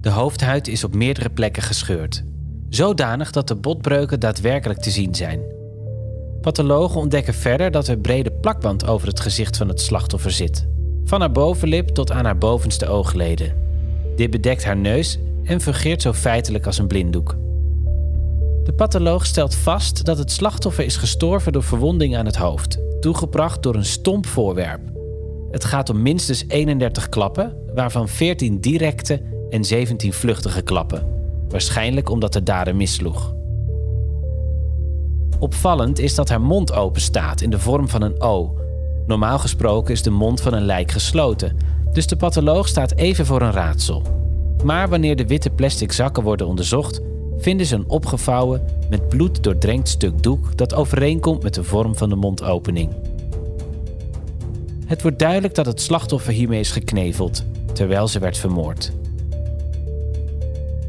De 0.01 0.11
hoofdhuid 0.11 0.69
is 0.69 0.85
op 0.85 0.95
meerdere 0.95 1.31
plekken 1.31 1.63
gescheurd, 1.63 2.25
zodanig 2.69 3.31
dat 3.31 3.49
de 3.49 3.57
botbreuken 3.57 4.21
daadwerkelijk 4.21 4.81
te 4.81 4.91
zien 4.91 5.15
zijn. 5.15 5.41
Pathologen 6.41 7.01
ontdekken 7.01 7.35
verder 7.35 7.71
dat 7.71 7.89
er 7.89 7.99
brede 7.99 8.31
plakband 8.31 8.87
over 8.87 9.09
het 9.09 9.21
gezicht 9.21 9.57
van 9.57 9.69
het 9.69 9.81
slachtoffer 9.81 10.31
zit, 10.31 10.67
van 11.05 11.21
haar 11.21 11.33
bovenlip 11.33 11.89
tot 11.89 12.11
aan 12.11 12.25
haar 12.25 12.39
bovenste 12.39 12.87
oogleden. 12.89 13.55
Dit 14.17 14.31
bedekt 14.31 14.65
haar 14.65 14.77
neus 14.77 15.19
en 15.49 15.61
fungeert 15.61 16.03
zo 16.03 16.13
feitelijk 16.13 16.67
als 16.67 16.79
een 16.79 16.87
blinddoek. 16.87 17.37
De 18.65 18.73
patholoog 18.77 19.27
stelt 19.27 19.55
vast 19.55 20.05
dat 20.05 20.19
het 20.19 20.33
slachtoffer 20.33 20.85
is 20.85 20.97
gestorven 20.97 21.53
door 21.53 21.63
verwonding 21.63 22.17
aan 22.17 22.27
het 22.27 22.37
hoofd, 22.37 22.79
toegebracht 23.01 23.63
door 23.63 23.75
een 23.75 23.85
stomp 23.85 24.27
voorwerp. 24.27 24.81
Het 25.51 25.65
gaat 25.65 25.91
om 25.91 26.03
minstens 26.03 26.45
31 26.49 27.09
klappen, 27.09 27.57
waarvan 27.75 28.09
14 28.09 28.61
directe 28.61 29.23
en 29.51 29.65
17 29.65 30.13
vluchtige 30.13 30.63
klappen, 30.63 31.07
waarschijnlijk 31.49 32.11
omdat 32.11 32.33
de 32.33 32.43
dader 32.43 32.77
missloeg. 32.77 33.35
Opvallend 35.39 35.99
is 35.99 36.15
dat 36.15 36.29
haar 36.29 36.41
mond 36.41 36.73
open 36.73 37.01
staat 37.01 37.41
in 37.41 37.51
de 37.51 37.59
vorm 37.59 37.89
van 37.89 38.03
een 38.03 38.21
O. 38.21 38.59
Normaal 39.07 39.39
gesproken 39.39 39.93
is 39.93 40.03
de 40.03 40.11
mond 40.11 40.41
van 40.41 40.53
een 40.53 40.65
lijk 40.65 40.91
gesloten, 40.91 41.57
dus 41.93 42.07
de 42.07 42.17
patholoog 42.17 42.69
staat 42.69 42.95
even 42.95 43.27
voor 43.27 43.43
een 43.43 43.53
raadsel. 43.53 44.28
Maar 44.65 44.89
wanneer 44.89 45.17
de 45.17 45.27
witte 45.27 45.51
plastic 45.51 45.93
zakken 45.93 46.23
worden 46.23 46.47
onderzocht, 46.47 47.01
vinden 47.39 47.67
ze 47.67 47.75
een 47.75 47.89
opgevouwen, 47.89 48.65
met 48.91 49.09
bloed 49.09 49.43
doordrenkt 49.43 49.89
stuk 49.89 50.23
doek 50.23 50.57
dat 50.57 50.75
overeenkomt 50.75 51.43
met 51.43 51.55
de 51.55 51.65
vorm 51.65 51.97
van 51.97 52.09
de 52.09 52.17
mondopening. 52.17 52.91
Het 54.87 55.03
wordt 55.03 55.19
duidelijk 55.19 55.55
dat 55.55 55.67
het 55.67 55.81
slachtoffer 55.81 56.33
hiermee 56.33 56.61
is 56.61 56.71
gekneveld, 56.71 57.45
terwijl 57.73 58.09
ze 58.09 58.19
werd 58.19 58.39
vermoord. 58.39 58.93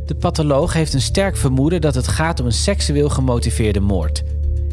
De 0.06 0.16
patholoog 0.16 0.74
heeft 0.74 0.94
een 0.94 1.02
sterk 1.02 1.38
vermoeden 1.38 1.82
dat 1.82 1.96
het 1.96 2.08
gaat 2.08 2.40
om 2.40 2.46
een 2.46 2.52
seksueel 2.52 3.10
gemotiveerde 3.10 3.80
moord. 3.80 4.24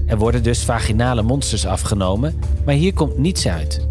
Er 0.07 0.19
worden 0.19 0.43
dus 0.43 0.65
vaginale 0.65 1.23
monsters 1.23 1.67
afgenomen, 1.67 2.41
maar 2.65 2.75
hier 2.75 2.95
komt 2.95 3.19
niets 3.19 3.49
uit. 3.49 3.87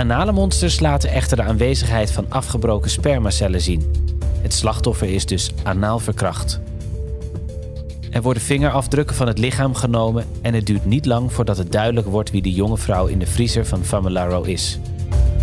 Anale 0.00 0.32
monsters 0.32 0.80
laten 0.80 1.10
echter 1.10 1.36
de 1.36 1.42
aanwezigheid 1.42 2.10
van 2.10 2.26
afgebroken 2.28 2.90
spermacellen 2.90 3.60
zien. 3.60 3.92
Het 4.42 4.54
slachtoffer 4.54 5.08
is 5.08 5.26
dus 5.26 5.50
anaal 5.62 5.98
verkracht. 5.98 6.60
Er 8.10 8.22
worden 8.22 8.42
vingerafdrukken 8.42 9.16
van 9.16 9.26
het 9.26 9.38
lichaam 9.38 9.74
genomen 9.74 10.26
en 10.42 10.54
het 10.54 10.66
duurt 10.66 10.84
niet 10.84 11.06
lang 11.06 11.32
voordat 11.32 11.56
het 11.56 11.72
duidelijk 11.72 12.06
wordt 12.06 12.30
wie 12.30 12.42
de 12.42 12.52
jonge 12.52 12.78
vrouw 12.78 13.06
in 13.06 13.18
de 13.18 13.26
vriezer 13.26 13.66
van 13.66 13.84
Familaro 13.84 14.42
is. 14.42 14.78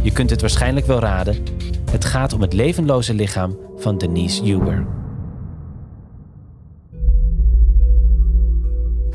Je 0.01 0.11
kunt 0.11 0.29
het 0.29 0.41
waarschijnlijk 0.41 0.85
wel 0.85 0.99
raden. 0.99 1.43
Het 1.91 2.05
gaat 2.05 2.33
om 2.33 2.41
het 2.41 2.53
levenloze 2.53 3.13
lichaam 3.13 3.57
van 3.77 3.97
Denise 3.97 4.43
Huber. 4.43 4.85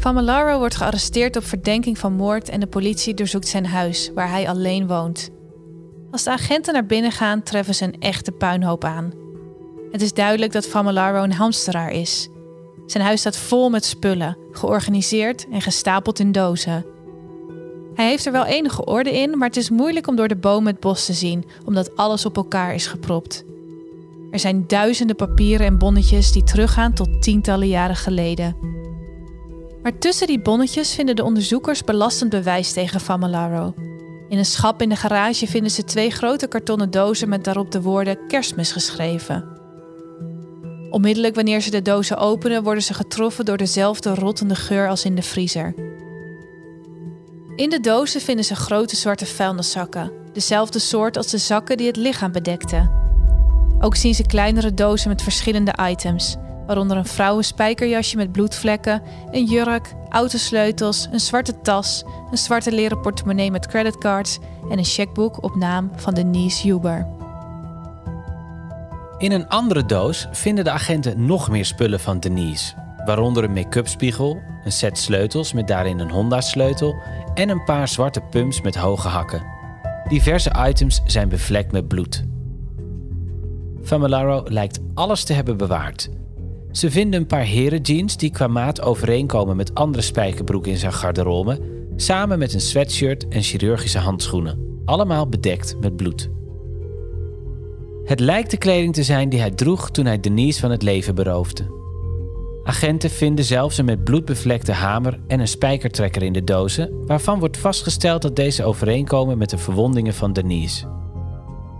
Familaro 0.02 0.58
wordt 0.58 0.74
gearresteerd 0.74 1.36
op 1.36 1.44
verdenking 1.44 1.98
van 1.98 2.12
moord 2.12 2.48
en 2.48 2.60
de 2.60 2.66
politie 2.66 3.14
doorzoekt 3.14 3.48
zijn 3.48 3.66
huis, 3.66 4.10
waar 4.14 4.30
hij 4.30 4.48
alleen 4.48 4.86
woont. 4.86 5.30
Als 6.10 6.22
de 6.22 6.30
agenten 6.30 6.72
naar 6.72 6.86
binnen 6.86 7.12
gaan, 7.12 7.42
treffen 7.42 7.74
ze 7.74 7.84
een 7.84 8.00
echte 8.00 8.32
puinhoop 8.32 8.84
aan. 8.84 9.12
Het 9.90 10.02
is 10.02 10.12
duidelijk 10.12 10.52
dat 10.52 10.66
Familaro 10.66 11.22
een 11.22 11.32
hamsteraar 11.32 11.90
is. 11.90 12.28
Zijn 12.86 13.04
huis 13.04 13.20
staat 13.20 13.36
vol 13.36 13.70
met 13.70 13.84
spullen, 13.84 14.36
georganiseerd 14.52 15.46
en 15.52 15.60
gestapeld 15.60 16.18
in 16.18 16.32
dozen. 16.32 16.86
Hij 17.94 18.08
heeft 18.08 18.26
er 18.26 18.32
wel 18.32 18.44
enige 18.44 18.84
orde 18.84 19.18
in, 19.18 19.38
maar 19.38 19.48
het 19.48 19.56
is 19.56 19.70
moeilijk 19.70 20.06
om 20.06 20.16
door 20.16 20.28
de 20.28 20.36
bomen 20.36 20.72
het 20.72 20.80
bos 20.80 21.06
te 21.06 21.12
zien, 21.12 21.44
omdat 21.64 21.96
alles 21.96 22.26
op 22.26 22.36
elkaar 22.36 22.74
is 22.74 22.86
gepropt. 22.86 23.44
Er 24.30 24.38
zijn 24.38 24.64
duizenden 24.66 25.16
papieren 25.16 25.66
en 25.66 25.78
bonnetjes 25.78 26.32
die 26.32 26.44
teruggaan 26.44 26.92
tot 26.92 27.22
tientallen 27.22 27.68
jaren 27.68 27.96
geleden. 27.96 28.71
Maar 29.82 29.98
tussen 29.98 30.26
die 30.26 30.40
bonnetjes 30.40 30.94
vinden 30.94 31.16
de 31.16 31.24
onderzoekers 31.24 31.84
belastend 31.84 32.30
bewijs 32.30 32.72
tegen 32.72 33.00
Famolaro. 33.00 33.74
In 34.28 34.38
een 34.38 34.44
schap 34.44 34.82
in 34.82 34.88
de 34.88 34.96
garage 34.96 35.46
vinden 35.46 35.70
ze 35.70 35.84
twee 35.84 36.10
grote 36.10 36.46
kartonnen 36.46 36.90
dozen 36.90 37.28
met 37.28 37.44
daarop 37.44 37.70
de 37.70 37.82
woorden 37.82 38.26
kerstmis 38.28 38.72
geschreven. 38.72 39.60
Onmiddellijk 40.90 41.34
wanneer 41.34 41.60
ze 41.60 41.70
de 41.70 41.82
dozen 41.82 42.16
openen, 42.16 42.62
worden 42.62 42.82
ze 42.82 42.94
getroffen 42.94 43.44
door 43.44 43.56
dezelfde 43.56 44.14
rottende 44.14 44.54
geur 44.54 44.88
als 44.88 45.04
in 45.04 45.14
de 45.14 45.22
vriezer. 45.22 45.74
In 47.56 47.70
de 47.70 47.80
dozen 47.80 48.20
vinden 48.20 48.44
ze 48.44 48.54
grote 48.54 48.96
zwarte 48.96 49.26
vuilniszakken, 49.26 50.12
dezelfde 50.32 50.78
soort 50.78 51.16
als 51.16 51.30
de 51.30 51.38
zakken 51.38 51.76
die 51.76 51.86
het 51.86 51.96
lichaam 51.96 52.32
bedekten. 52.32 52.90
Ook 53.80 53.96
zien 53.96 54.14
ze 54.14 54.26
kleinere 54.26 54.74
dozen 54.74 55.08
met 55.08 55.22
verschillende 55.22 55.74
items, 55.88 56.36
waaronder 56.66 56.96
een 56.96 57.06
vrouwenspijkerjasje 57.06 58.16
met 58.16 58.32
bloedvlekken, 58.32 59.02
een 59.30 59.44
jurk, 59.44 59.94
autosleutels, 60.08 61.08
een 61.12 61.20
zwarte 61.20 61.60
tas, 61.60 62.04
een 62.30 62.38
zwarte 62.38 62.72
leren 62.72 63.00
portemonnee 63.00 63.50
met 63.50 63.66
creditcards 63.66 64.38
en 64.70 64.78
een 64.78 64.84
checkboek 64.84 65.42
op 65.42 65.56
naam 65.56 65.90
van 65.96 66.14
Denise 66.14 66.66
Huber. 66.66 67.06
In 69.18 69.32
een 69.32 69.48
andere 69.48 69.86
doos 69.86 70.28
vinden 70.32 70.64
de 70.64 70.70
agenten 70.70 71.24
nog 71.24 71.50
meer 71.50 71.64
spullen 71.64 72.00
van 72.00 72.20
Denise, 72.20 72.74
waaronder 73.04 73.44
een 73.44 73.52
make-up 73.52 73.88
spiegel, 73.88 74.40
een 74.64 74.72
set 74.72 74.98
sleutels 74.98 75.52
met 75.52 75.68
daarin 75.68 75.98
een 75.98 76.10
Honda-sleutel 76.10 76.94
en 77.34 77.48
een 77.48 77.64
paar 77.64 77.88
zwarte 77.88 78.20
pumps 78.20 78.60
met 78.60 78.76
hoge 78.76 79.08
hakken. 79.08 79.42
Diverse 80.08 80.52
items 80.68 81.02
zijn 81.04 81.28
bevlekt 81.28 81.72
met 81.72 81.88
bloed. 81.88 82.24
Famolaro 83.82 84.42
lijkt 84.44 84.80
alles 84.94 85.24
te 85.24 85.32
hebben 85.32 85.56
bewaard. 85.56 86.10
Ze 86.72 86.90
vinden 86.90 87.20
een 87.20 87.26
paar 87.26 87.44
herenjeans 87.44 88.16
die 88.16 88.30
qua 88.30 88.46
maat 88.46 88.82
overeenkomen 88.82 89.56
met 89.56 89.74
andere 89.74 90.02
spijkerbroeken 90.02 90.70
in 90.70 90.78
zijn 90.78 90.92
garderobe, 90.92 91.58
samen 91.96 92.38
met 92.38 92.54
een 92.54 92.60
sweatshirt 92.60 93.28
en 93.28 93.42
chirurgische 93.42 93.98
handschoenen, 93.98 94.80
allemaal 94.84 95.28
bedekt 95.28 95.76
met 95.80 95.96
bloed. 95.96 96.30
Het 98.04 98.20
lijkt 98.20 98.50
de 98.50 98.56
kleding 98.56 98.94
te 98.94 99.02
zijn 99.02 99.28
die 99.28 99.40
hij 99.40 99.50
droeg 99.50 99.90
toen 99.90 100.06
hij 100.06 100.20
Denise 100.20 100.60
van 100.60 100.70
het 100.70 100.82
leven 100.82 101.14
beroofde. 101.14 101.80
Agenten 102.64 103.10
vinden 103.10 103.44
zelfs 103.44 103.78
een 103.78 103.84
met 103.84 104.04
bloed 104.04 104.24
bevlekte 104.24 104.72
hamer 104.72 105.20
en 105.26 105.40
een 105.40 105.48
spijkertrekker 105.48 106.22
in 106.22 106.32
de 106.32 106.44
dozen, 106.44 107.06
waarvan 107.06 107.38
wordt 107.38 107.56
vastgesteld 107.56 108.22
dat 108.22 108.36
deze 108.36 108.64
overeenkomen 108.64 109.38
met 109.38 109.50
de 109.50 109.58
verwondingen 109.58 110.14
van 110.14 110.32
Denise. 110.32 111.01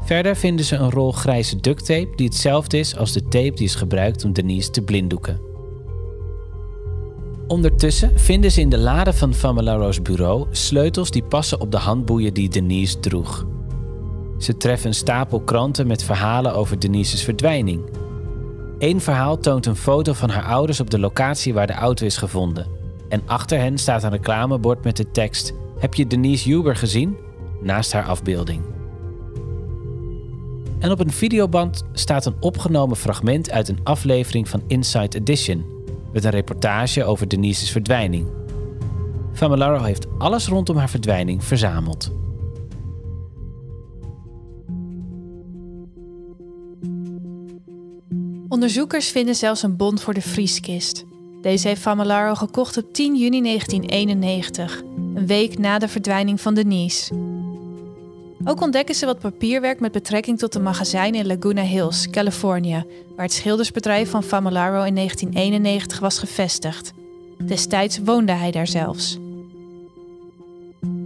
Verder 0.05 0.37
vinden 0.37 0.65
ze 0.65 0.77
een 0.77 0.91
rol 0.91 1.13
grijze 1.13 1.61
ducttape 1.61 2.13
die 2.17 2.27
hetzelfde 2.27 2.79
is 2.79 2.97
als 2.97 3.13
de 3.13 3.23
tape 3.23 3.55
die 3.55 3.65
is 3.65 3.75
gebruikt 3.75 4.25
om 4.25 4.33
Denise 4.33 4.71
te 4.71 4.83
blinddoeken. 4.83 5.41
Ondertussen 7.47 8.19
vinden 8.19 8.51
ze 8.51 8.61
in 8.61 8.69
de 8.69 8.79
lade 8.79 9.13
van 9.13 9.35
Famelaro's 9.35 10.03
bureau 10.03 10.47
sleutels 10.51 11.11
die 11.11 11.23
passen 11.23 11.61
op 11.61 11.71
de 11.71 11.77
handboeien 11.77 12.35
die 12.35 12.49
Denise 12.49 13.01
droeg. 13.01 13.47
Ze 14.39 14.57
treffen 14.57 14.89
een 14.89 14.95
stapel 14.95 15.41
kranten 15.41 15.87
met 15.87 16.03
verhalen 16.03 16.55
over 16.55 16.79
Denise's 16.79 17.23
verdwijning. 17.23 17.83
Eén 18.79 19.01
verhaal 19.01 19.39
toont 19.39 19.67
een 19.67 19.77
foto 19.77 20.13
van 20.13 20.31
haar 20.31 20.45
ouders 20.45 20.81
op 20.81 20.91
de 20.91 20.99
locatie 20.99 21.55
waar 21.55 21.67
de 21.67 21.73
auto 21.73 22.07
is 22.07 22.17
gevonden. 22.17 22.67
En 23.09 23.23
achter 23.27 23.59
hen 23.59 23.79
staat 23.79 24.03
een 24.03 24.11
reclamebord 24.11 24.85
met 24.85 24.97
de 24.97 25.11
tekst: 25.11 25.53
Heb 25.79 25.95
je 25.95 26.07
Denise 26.07 26.49
Huber 26.49 26.77
gezien? 26.77 27.17
naast 27.61 27.93
haar 27.93 28.05
afbeelding. 28.05 28.72
En 30.83 30.91
op 30.91 31.01
een 31.01 31.13
videoband 31.13 31.83
staat 31.93 32.27
een 32.27 32.37
opgenomen 32.41 32.97
fragment 32.97 33.51
uit 33.51 33.69
een 33.69 33.79
aflevering 33.83 34.49
van 34.49 34.63
Inside 34.67 35.19
Edition, 35.19 35.65
met 36.13 36.25
een 36.25 36.31
reportage 36.31 37.05
over 37.05 37.29
Denise's 37.29 37.71
verdwijning. 37.71 38.27
Familaro 39.33 39.83
heeft 39.83 40.07
alles 40.19 40.47
rondom 40.47 40.77
haar 40.77 40.91
verdwijning 40.91 41.45
verzameld. 41.45 42.13
Onderzoekers 48.49 49.09
vinden 49.09 49.35
zelfs 49.35 49.63
een 49.63 49.77
bond 49.77 50.03
voor 50.03 50.15
de 50.15 50.21
vrieskist. 50.21 51.05
Deze 51.43 51.69
heeft 51.69 51.81
Famolaro 51.81 52.35
gekocht 52.35 52.77
op 52.77 52.93
10 52.93 53.17
juni 53.17 53.43
1991, 53.43 54.83
een 55.15 55.27
week 55.27 55.59
na 55.59 55.79
de 55.79 55.89
verdwijning 55.89 56.41
van 56.41 56.55
Denise. 56.55 57.15
Ook 58.45 58.61
ontdekken 58.61 58.95
ze 58.95 59.07
wat 59.07 59.19
papierwerk 59.19 59.81
met 59.81 59.93
betrekking 59.93 60.39
tot 60.39 60.55
een 60.55 60.63
magazijn 60.63 61.15
in 61.15 61.27
Laguna 61.27 61.63
Hills, 61.63 62.11
Californië, 62.11 62.85
waar 63.17 63.25
het 63.25 63.35
schildersbedrijf 63.35 64.11
van 64.11 64.23
Famolaro 64.23 64.83
in 64.83 64.95
1991 64.95 65.99
was 65.99 66.19
gevestigd. 66.19 66.93
Destijds 67.39 67.99
woonde 68.05 68.33
hij 68.33 68.51
daar 68.51 68.67
zelfs. 68.67 69.19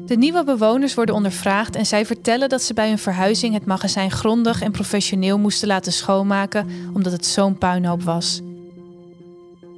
De 0.07 0.17
nieuwe 0.17 0.45
bewoners 0.45 0.95
worden 0.95 1.15
ondervraagd 1.15 1.77
en 1.77 1.87
zij 1.87 2.07
vertellen 2.07 2.49
dat 2.49 2.63
ze 2.63 2.75
bij 2.75 2.89
hun 2.89 2.99
verhuizing 2.99 3.55
het 3.55 3.67
magazijn 3.67 4.11
grondig 4.11 4.63
en 4.63 4.73
professioneel 4.73 5.39
moesten 5.39 5.69
laten 5.69 5.93
schoonmaken 5.93 6.69
omdat 6.93 7.13
het 7.13 7.27
zo'n 7.27 7.59
puinhoop 7.59 8.03
was. 8.03 8.41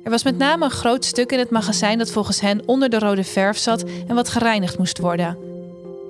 Er 0.04 0.10
was 0.10 0.24
met 0.24 0.38
name 0.38 0.64
een 0.64 0.70
groot 0.70 1.04
stuk 1.04 1.32
in 1.32 1.38
het 1.38 1.50
magazijn 1.50 1.98
dat 1.98 2.10
volgens 2.10 2.40
hen 2.40 2.62
onder 2.66 2.88
de 2.90 2.98
rode 2.98 3.24
verf 3.24 3.58
zat 3.58 3.84
en 4.06 4.14
wat 4.14 4.28
gereinigd 4.28 4.78
moest 4.78 4.98
worden. 4.98 5.57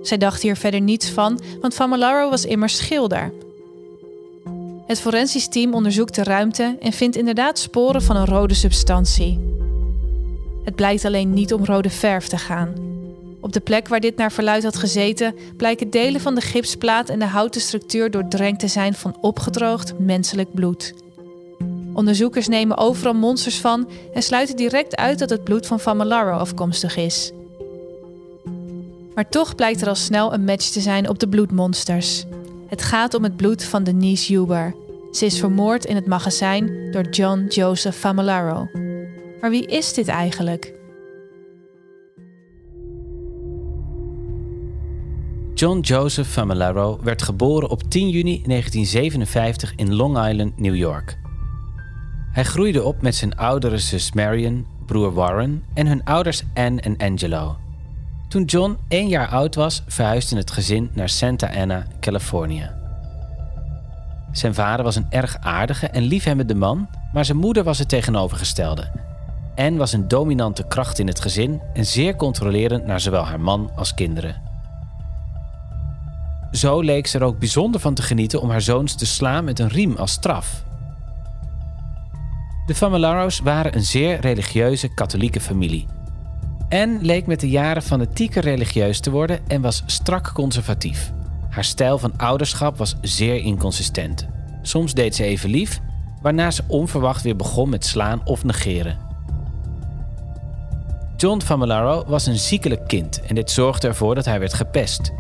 Zij 0.03 0.19
dachten 0.19 0.43
hier 0.43 0.57
verder 0.57 0.81
niets 0.81 1.11
van, 1.11 1.41
want 1.61 1.75
Famolaro 1.75 2.31
was 2.31 2.45
immers 2.45 2.77
schilder. 2.77 3.33
Het 4.87 5.01
forensisch 5.01 5.49
team 5.49 5.75
onderzoekt 5.75 6.15
de 6.15 6.23
ruimte 6.23 6.77
en 6.81 6.93
vindt 6.93 7.17
inderdaad 7.17 7.59
sporen 7.59 8.03
van 8.03 8.17
een 8.17 8.27
rode 8.27 8.55
substantie. 8.55 9.39
Het 10.65 10.75
blijkt 10.75 11.05
alleen 11.05 11.35
niet 11.35 11.53
om 11.53 11.65
rode 11.65 11.91
verf 11.91 12.27
te 12.27 12.39
gaan. 12.39 12.75
Op 13.41 13.53
de 13.53 13.61
plek 13.61 13.89
waar 13.89 14.01
dit 14.01 14.17
naar 14.17 14.33
verluid 14.33 14.63
had 14.63 14.77
gezeten, 14.77 15.35
blijken 15.57 15.91
delen 15.91 16.21
van 16.21 16.35
de 16.35 16.41
gipsplaat 16.41 17.09
en 17.09 17.19
de 17.19 17.27
houten 17.27 17.61
structuur 17.61 18.11
doordrenkt 18.11 18.61
te 18.61 18.69
zijn 18.69 18.95
van 18.95 19.17
opgedroogd 19.21 19.99
menselijk 19.99 20.55
bloed. 20.55 20.95
Onderzoekers 21.93 22.49
nemen 22.49 22.77
overal 22.77 23.15
monsters 23.15 23.61
van 23.61 23.89
en 24.15 24.23
sluiten 24.23 24.57
direct 24.57 24.97
uit 24.97 25.19
dat 25.19 25.31
het 25.31 25.45
bloed 25.45 25.67
van 25.67 25.81
Famolaro 25.81 26.37
afkomstig 26.37 26.97
is. 26.97 27.33
Maar 29.19 29.29
toch 29.29 29.55
blijkt 29.55 29.81
er 29.81 29.89
al 29.89 29.95
snel 29.95 30.33
een 30.33 30.45
match 30.45 30.67
te 30.69 30.81
zijn 30.81 31.09
op 31.09 31.19
de 31.19 31.29
bloedmonsters. 31.29 32.25
Het 32.69 32.83
gaat 32.83 33.15
om 33.15 33.23
het 33.23 33.37
bloed 33.37 33.65
van 33.65 33.85
Denise 33.85 34.33
Huber. 34.33 34.75
Ze 35.13 35.25
is 35.25 35.39
vermoord 35.39 35.85
in 35.85 35.95
het 35.95 36.07
magazijn 36.07 36.91
door 36.91 37.09
John 37.09 37.47
Joseph 37.49 37.97
Famolaro. 37.97 38.69
Maar 39.41 39.51
wie 39.51 39.67
is 39.67 39.93
dit 39.93 40.09
eigenlijk? 40.09 40.75
John 45.55 45.81
Joseph 45.81 46.29
Famolaro 46.29 46.99
werd 47.03 47.23
geboren 47.23 47.69
op 47.71 47.83
10 47.83 48.09
juni 48.09 48.43
1957 48.47 49.73
in 49.77 49.95
Long 49.95 50.29
Island, 50.29 50.59
New 50.59 50.77
York. 50.77 51.19
Hij 52.33 52.45
groeide 52.45 52.83
op 52.83 53.03
met 53.03 53.15
zijn 53.15 53.37
oudere 53.37 53.79
zus 53.79 54.13
Marion, 54.13 54.67
broer 54.87 55.13
Warren 55.13 55.65
en 55.75 55.87
hun 55.87 56.05
ouders 56.05 56.43
Anne 56.55 56.81
en 56.81 56.97
Angelo. 56.97 57.57
Toen 58.29 58.45
John 58.45 58.79
één 58.89 59.09
jaar 59.09 59.29
oud 59.29 59.55
was, 59.55 59.83
verhuisde 59.87 60.37
het 60.37 60.51
gezin 60.51 60.91
naar 60.93 61.09
Santa 61.09 61.55
Ana, 61.55 61.85
Californië. 62.01 62.71
Zijn 64.33 64.55
vader 64.55 64.85
was 64.85 64.97
een 64.97 65.07
erg 65.11 65.37
aardige 65.41 65.87
en 65.87 66.03
liefhebbende 66.03 66.55
man, 66.55 66.89
maar 67.13 67.25
zijn 67.25 67.39
moeder 67.39 67.65
was 67.65 67.79
het 67.79 67.89
tegenovergestelde. 67.89 68.91
Anne 69.57 69.79
was 69.79 69.93
een 69.93 70.09
dominante 70.09 70.67
kracht 70.67 70.99
in 70.99 71.07
het 71.07 71.21
gezin 71.21 71.61
en 71.75 71.87
zeer 71.87 72.17
controlerend 72.17 72.87
naar 72.87 73.01
zowel 73.01 73.25
haar 73.25 73.41
man 73.41 73.71
als 73.77 73.95
kinderen. 73.95 74.43
Zo 76.53 76.81
leek 76.81 77.07
ze 77.07 77.19
er 77.19 77.25
ook 77.25 77.39
bijzonder 77.39 77.81
van 77.81 77.95
te 77.95 78.03
genieten 78.03 78.41
om 78.41 78.51
haar 78.51 78.63
zoons 78.63 78.95
te 78.95 79.07
slaan 79.07 79.45
met 79.45 79.59
een 79.59 79.69
riem 79.69 79.97
als 79.97 80.13
straf. 80.13 80.65
De 82.67 82.75
Famelaro's 82.75 83.39
waren 83.39 83.75
een 83.75 83.85
zeer 83.85 84.21
religieuze 84.21 84.95
katholieke 84.95 85.41
familie. 85.41 85.98
En 86.69 86.99
leek 87.01 87.27
met 87.27 87.41
de 87.41 87.49
jaren 87.49 87.83
fanatieker 87.83 88.43
religieus 88.43 89.01
te 89.01 89.11
worden 89.11 89.41
en 89.47 89.61
was 89.61 89.83
strak 89.87 90.31
conservatief. 90.35 91.13
Haar 91.49 91.65
stijl 91.65 91.99
van 91.99 92.13
ouderschap 92.17 92.77
was 92.77 92.97
zeer 93.01 93.37
inconsistent. 93.37 94.27
Soms 94.63 94.95
deed 94.95 95.15
ze 95.15 95.25
even 95.25 95.51
lief, 95.51 95.81
waarna 96.23 96.51
ze 96.51 96.63
onverwacht 96.67 97.23
weer 97.23 97.37
begon 97.37 97.69
met 97.69 97.85
slaan 97.85 98.21
of 98.25 98.45
negeren. 98.45 98.99
John 101.17 101.41
Famolaro 101.41 102.05
was 102.07 102.27
een 102.27 102.39
ziekelijk 102.39 102.87
kind 102.89 103.21
en 103.21 103.35
dit 103.35 103.51
zorgde 103.51 103.89
ervoor 103.89 104.15
dat 104.15 104.25
hij 104.25 104.39
werd 104.39 104.55
gepest. 104.55 105.13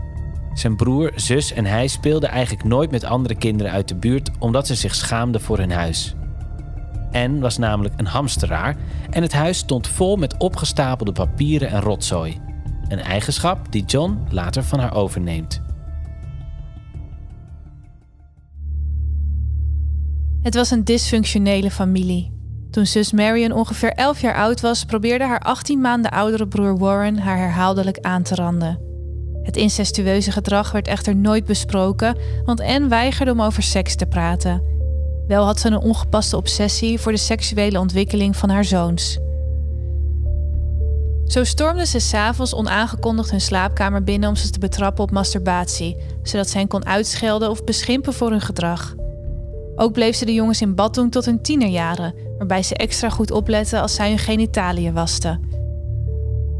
Zijn 0.52 0.76
broer, 0.76 1.12
zus 1.14 1.52
en 1.52 1.64
hij 1.64 1.86
speelden 1.86 2.28
eigenlijk 2.30 2.64
nooit 2.64 2.90
met 2.90 3.04
andere 3.04 3.34
kinderen 3.34 3.72
uit 3.72 3.88
de 3.88 3.94
buurt 3.94 4.30
omdat 4.38 4.66
ze 4.66 4.74
zich 4.74 4.94
schaamden 4.94 5.40
voor 5.40 5.58
hun 5.58 5.72
huis. 5.72 6.14
En 7.10 7.40
was 7.40 7.58
namelijk 7.58 7.94
een 7.96 8.06
hamsteraar 8.06 8.76
en 9.10 9.22
het 9.22 9.32
huis 9.32 9.58
stond 9.58 9.86
vol 9.86 10.16
met 10.16 10.36
opgestapelde 10.36 11.12
papieren 11.12 11.68
en 11.68 11.80
rotzooi. 11.80 12.40
Een 12.88 13.00
eigenschap 13.00 13.72
die 13.72 13.84
John 13.84 14.26
later 14.30 14.62
van 14.62 14.78
haar 14.78 14.94
overneemt. 14.94 15.60
Het 20.42 20.54
was 20.54 20.70
een 20.70 20.84
dysfunctionele 20.84 21.70
familie. 21.70 22.36
Toen 22.70 22.86
zus 22.86 23.12
Marion 23.12 23.52
ongeveer 23.52 23.92
11 23.92 24.20
jaar 24.20 24.34
oud 24.34 24.60
was, 24.60 24.84
probeerde 24.84 25.24
haar 25.24 25.40
18 25.40 25.80
maanden 25.80 26.10
oudere 26.10 26.48
broer 26.48 26.78
Warren 26.78 27.18
haar 27.18 27.38
herhaaldelijk 27.38 27.98
aan 28.00 28.22
te 28.22 28.34
randen. 28.34 28.80
Het 29.42 29.56
incestueuze 29.56 30.32
gedrag 30.32 30.72
werd 30.72 30.88
echter 30.88 31.16
nooit 31.16 31.44
besproken, 31.44 32.16
want 32.44 32.60
Anne 32.60 32.88
weigerde 32.88 33.30
om 33.30 33.42
over 33.42 33.62
seks 33.62 33.96
te 33.96 34.06
praten. 34.06 34.77
Wel 35.28 35.44
had 35.44 35.60
ze 35.60 35.66
een 35.66 35.78
ongepaste 35.78 36.36
obsessie 36.36 36.98
voor 37.00 37.12
de 37.12 37.18
seksuele 37.18 37.78
ontwikkeling 37.78 38.36
van 38.36 38.48
haar 38.48 38.64
zoons. 38.64 39.18
Zo 41.24 41.44
stormde 41.44 41.86
ze 41.86 41.98
s'avonds 41.98 42.54
onaangekondigd 42.54 43.30
hun 43.30 43.40
slaapkamer 43.40 44.04
binnen 44.04 44.28
om 44.28 44.36
ze 44.36 44.50
te 44.50 44.58
betrappen 44.58 45.04
op 45.04 45.10
masturbatie, 45.10 45.96
zodat 46.22 46.48
ze 46.48 46.58
hen 46.58 46.68
kon 46.68 46.86
uitschelden 46.86 47.50
of 47.50 47.64
beschimpen 47.64 48.12
voor 48.12 48.30
hun 48.30 48.40
gedrag. 48.40 48.94
Ook 49.76 49.92
bleef 49.92 50.16
ze 50.16 50.24
de 50.24 50.34
jongens 50.34 50.60
in 50.60 50.74
bad 50.74 50.94
doen 50.94 51.10
tot 51.10 51.24
hun 51.24 51.42
tienerjaren, 51.42 52.14
waarbij 52.38 52.62
ze 52.62 52.74
extra 52.74 53.08
goed 53.08 53.30
opletten 53.30 53.80
als 53.80 53.94
zij 53.94 54.08
hun 54.08 54.18
genitaliën 54.18 54.94
wasten. 54.94 55.40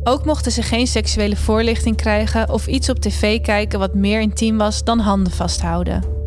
Ook 0.02 0.24
mochten 0.24 0.52
ze 0.52 0.62
geen 0.62 0.86
seksuele 0.86 1.36
voorlichting 1.36 1.96
krijgen 1.96 2.50
of 2.50 2.66
iets 2.66 2.88
op 2.88 2.98
tv 2.98 3.40
kijken 3.40 3.78
wat 3.78 3.94
meer 3.94 4.20
intiem 4.20 4.58
was 4.58 4.84
dan 4.84 4.98
handen 4.98 5.32
vasthouden. 5.32 6.17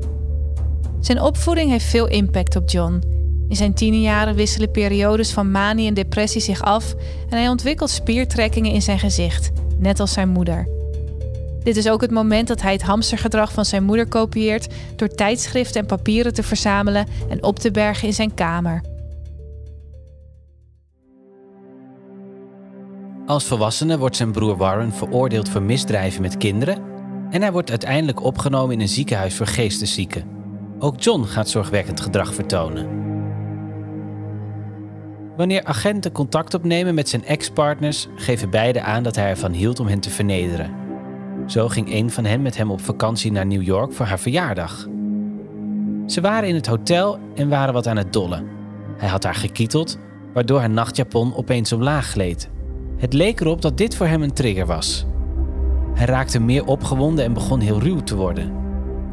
Zijn 1.01 1.21
opvoeding 1.21 1.69
heeft 1.69 1.85
veel 1.85 2.07
impact 2.07 2.55
op 2.55 2.69
John. 2.69 3.03
In 3.49 3.55
zijn 3.55 3.73
tienerjaren 3.73 4.35
wisselen 4.35 4.71
periodes 4.71 5.31
van 5.31 5.51
manie 5.51 5.87
en 5.87 5.93
depressie 5.93 6.41
zich 6.41 6.61
af 6.61 6.93
en 7.29 7.37
hij 7.37 7.47
ontwikkelt 7.47 7.89
spiertrekkingen 7.89 8.71
in 8.71 8.81
zijn 8.81 8.99
gezicht, 8.99 9.51
net 9.77 9.99
als 9.99 10.13
zijn 10.13 10.29
moeder. 10.29 10.67
Dit 11.63 11.77
is 11.77 11.89
ook 11.89 12.01
het 12.01 12.11
moment 12.11 12.47
dat 12.47 12.61
hij 12.61 12.71
het 12.71 12.81
hamstergedrag 12.81 13.51
van 13.51 13.65
zijn 13.65 13.83
moeder 13.83 14.07
kopieert 14.07 14.73
door 14.95 15.07
tijdschriften 15.07 15.81
en 15.81 15.87
papieren 15.87 16.33
te 16.33 16.43
verzamelen 16.43 17.07
en 17.29 17.43
op 17.43 17.59
te 17.59 17.71
bergen 17.71 18.07
in 18.07 18.13
zijn 18.13 18.33
kamer. 18.33 18.81
Als 23.25 23.43
volwassene 23.43 23.97
wordt 23.97 24.15
zijn 24.15 24.31
broer 24.31 24.57
Warren 24.57 24.93
veroordeeld 24.93 25.49
voor 25.49 25.61
misdrijven 25.61 26.21
met 26.21 26.37
kinderen 26.37 26.81
en 27.29 27.41
hij 27.41 27.51
wordt 27.51 27.69
uiteindelijk 27.69 28.23
opgenomen 28.23 28.75
in 28.75 28.81
een 28.81 28.89
ziekenhuis 28.89 29.35
voor 29.35 29.47
geesteszieken. 29.47 30.40
Ook 30.83 31.01
John 31.01 31.23
gaat 31.23 31.49
zorgwekkend 31.49 32.01
gedrag 32.01 32.33
vertonen. 32.33 32.87
Wanneer 35.37 35.63
agenten 35.63 36.11
contact 36.11 36.53
opnemen 36.53 36.95
met 36.95 37.09
zijn 37.09 37.25
ex-partners, 37.25 38.07
geven 38.15 38.49
beide 38.49 38.81
aan 38.81 39.03
dat 39.03 39.15
hij 39.15 39.29
ervan 39.29 39.51
hield 39.51 39.79
om 39.79 39.87
hen 39.87 39.99
te 39.99 40.09
vernederen. 40.09 40.71
Zo 41.47 41.67
ging 41.67 41.93
een 41.93 42.11
van 42.11 42.25
hen 42.25 42.41
met 42.41 42.57
hem 42.57 42.71
op 42.71 42.81
vakantie 42.81 43.31
naar 43.31 43.45
New 43.45 43.61
York 43.61 43.93
voor 43.93 44.05
haar 44.05 44.19
verjaardag. 44.19 44.87
Ze 46.05 46.21
waren 46.21 46.49
in 46.49 46.55
het 46.55 46.67
hotel 46.67 47.19
en 47.35 47.49
waren 47.49 47.73
wat 47.73 47.87
aan 47.87 47.97
het 47.97 48.13
dollen. 48.13 48.47
Hij 48.97 49.09
had 49.09 49.23
haar 49.23 49.35
gekieteld, 49.35 49.97
waardoor 50.33 50.59
haar 50.59 50.69
nachtjapon 50.69 51.35
opeens 51.35 51.73
omlaag 51.73 52.07
gleed. 52.07 52.49
Het 52.97 53.13
leek 53.13 53.39
erop 53.39 53.61
dat 53.61 53.77
dit 53.77 53.95
voor 53.95 54.07
hem 54.07 54.21
een 54.21 54.33
trigger 54.33 54.65
was. 54.65 55.05
Hij 55.93 56.05
raakte 56.05 56.39
meer 56.39 56.65
opgewonden 56.65 57.25
en 57.25 57.33
begon 57.33 57.59
heel 57.59 57.79
ruw 57.79 57.99
te 57.99 58.15
worden. 58.15 58.61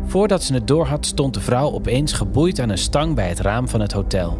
Voordat 0.09 0.43
ze 0.43 0.55
het 0.55 0.67
doorhad, 0.67 1.07
stond 1.07 1.35
de 1.35 1.41
vrouw 1.41 1.73
opeens 1.73 2.13
geboeid 2.13 2.61
aan 2.61 2.69
een 2.69 2.79
stang 2.79 3.15
bij 3.15 3.29
het 3.29 3.41
raam 3.41 3.69
van 3.69 3.81
het 3.81 3.93
hotel. 3.93 4.39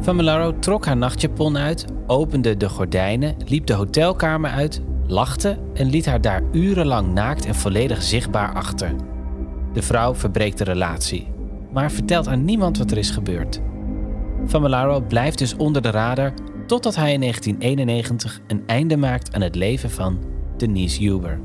Familaro 0.00 0.58
trok 0.58 0.86
haar 0.86 0.96
nachtjapon 0.96 1.58
uit, 1.58 1.84
opende 2.06 2.56
de 2.56 2.68
gordijnen, 2.68 3.36
liep 3.46 3.66
de 3.66 3.72
hotelkamer 3.72 4.50
uit, 4.50 4.82
lachte 5.06 5.58
en 5.74 5.86
liet 5.86 6.06
haar 6.06 6.20
daar 6.20 6.42
urenlang 6.52 7.12
naakt 7.12 7.46
en 7.46 7.54
volledig 7.54 8.02
zichtbaar 8.02 8.54
achter. 8.54 8.94
De 9.72 9.82
vrouw 9.82 10.14
verbreekt 10.14 10.58
de 10.58 10.64
relatie, 10.64 11.28
maar 11.72 11.90
vertelt 11.90 12.28
aan 12.28 12.44
niemand 12.44 12.78
wat 12.78 12.90
er 12.90 12.98
is 12.98 13.10
gebeurd. 13.10 13.60
Familaro 14.46 15.00
blijft 15.00 15.38
dus 15.38 15.56
onder 15.56 15.82
de 15.82 15.90
radar 15.90 16.32
totdat 16.66 16.96
hij 16.96 17.12
in 17.12 17.20
1991 17.20 18.40
een 18.46 18.62
einde 18.66 18.96
maakt 18.96 19.34
aan 19.34 19.40
het 19.40 19.54
leven 19.54 19.90
van 19.90 20.18
Denise 20.56 21.02
Huber. 21.02 21.40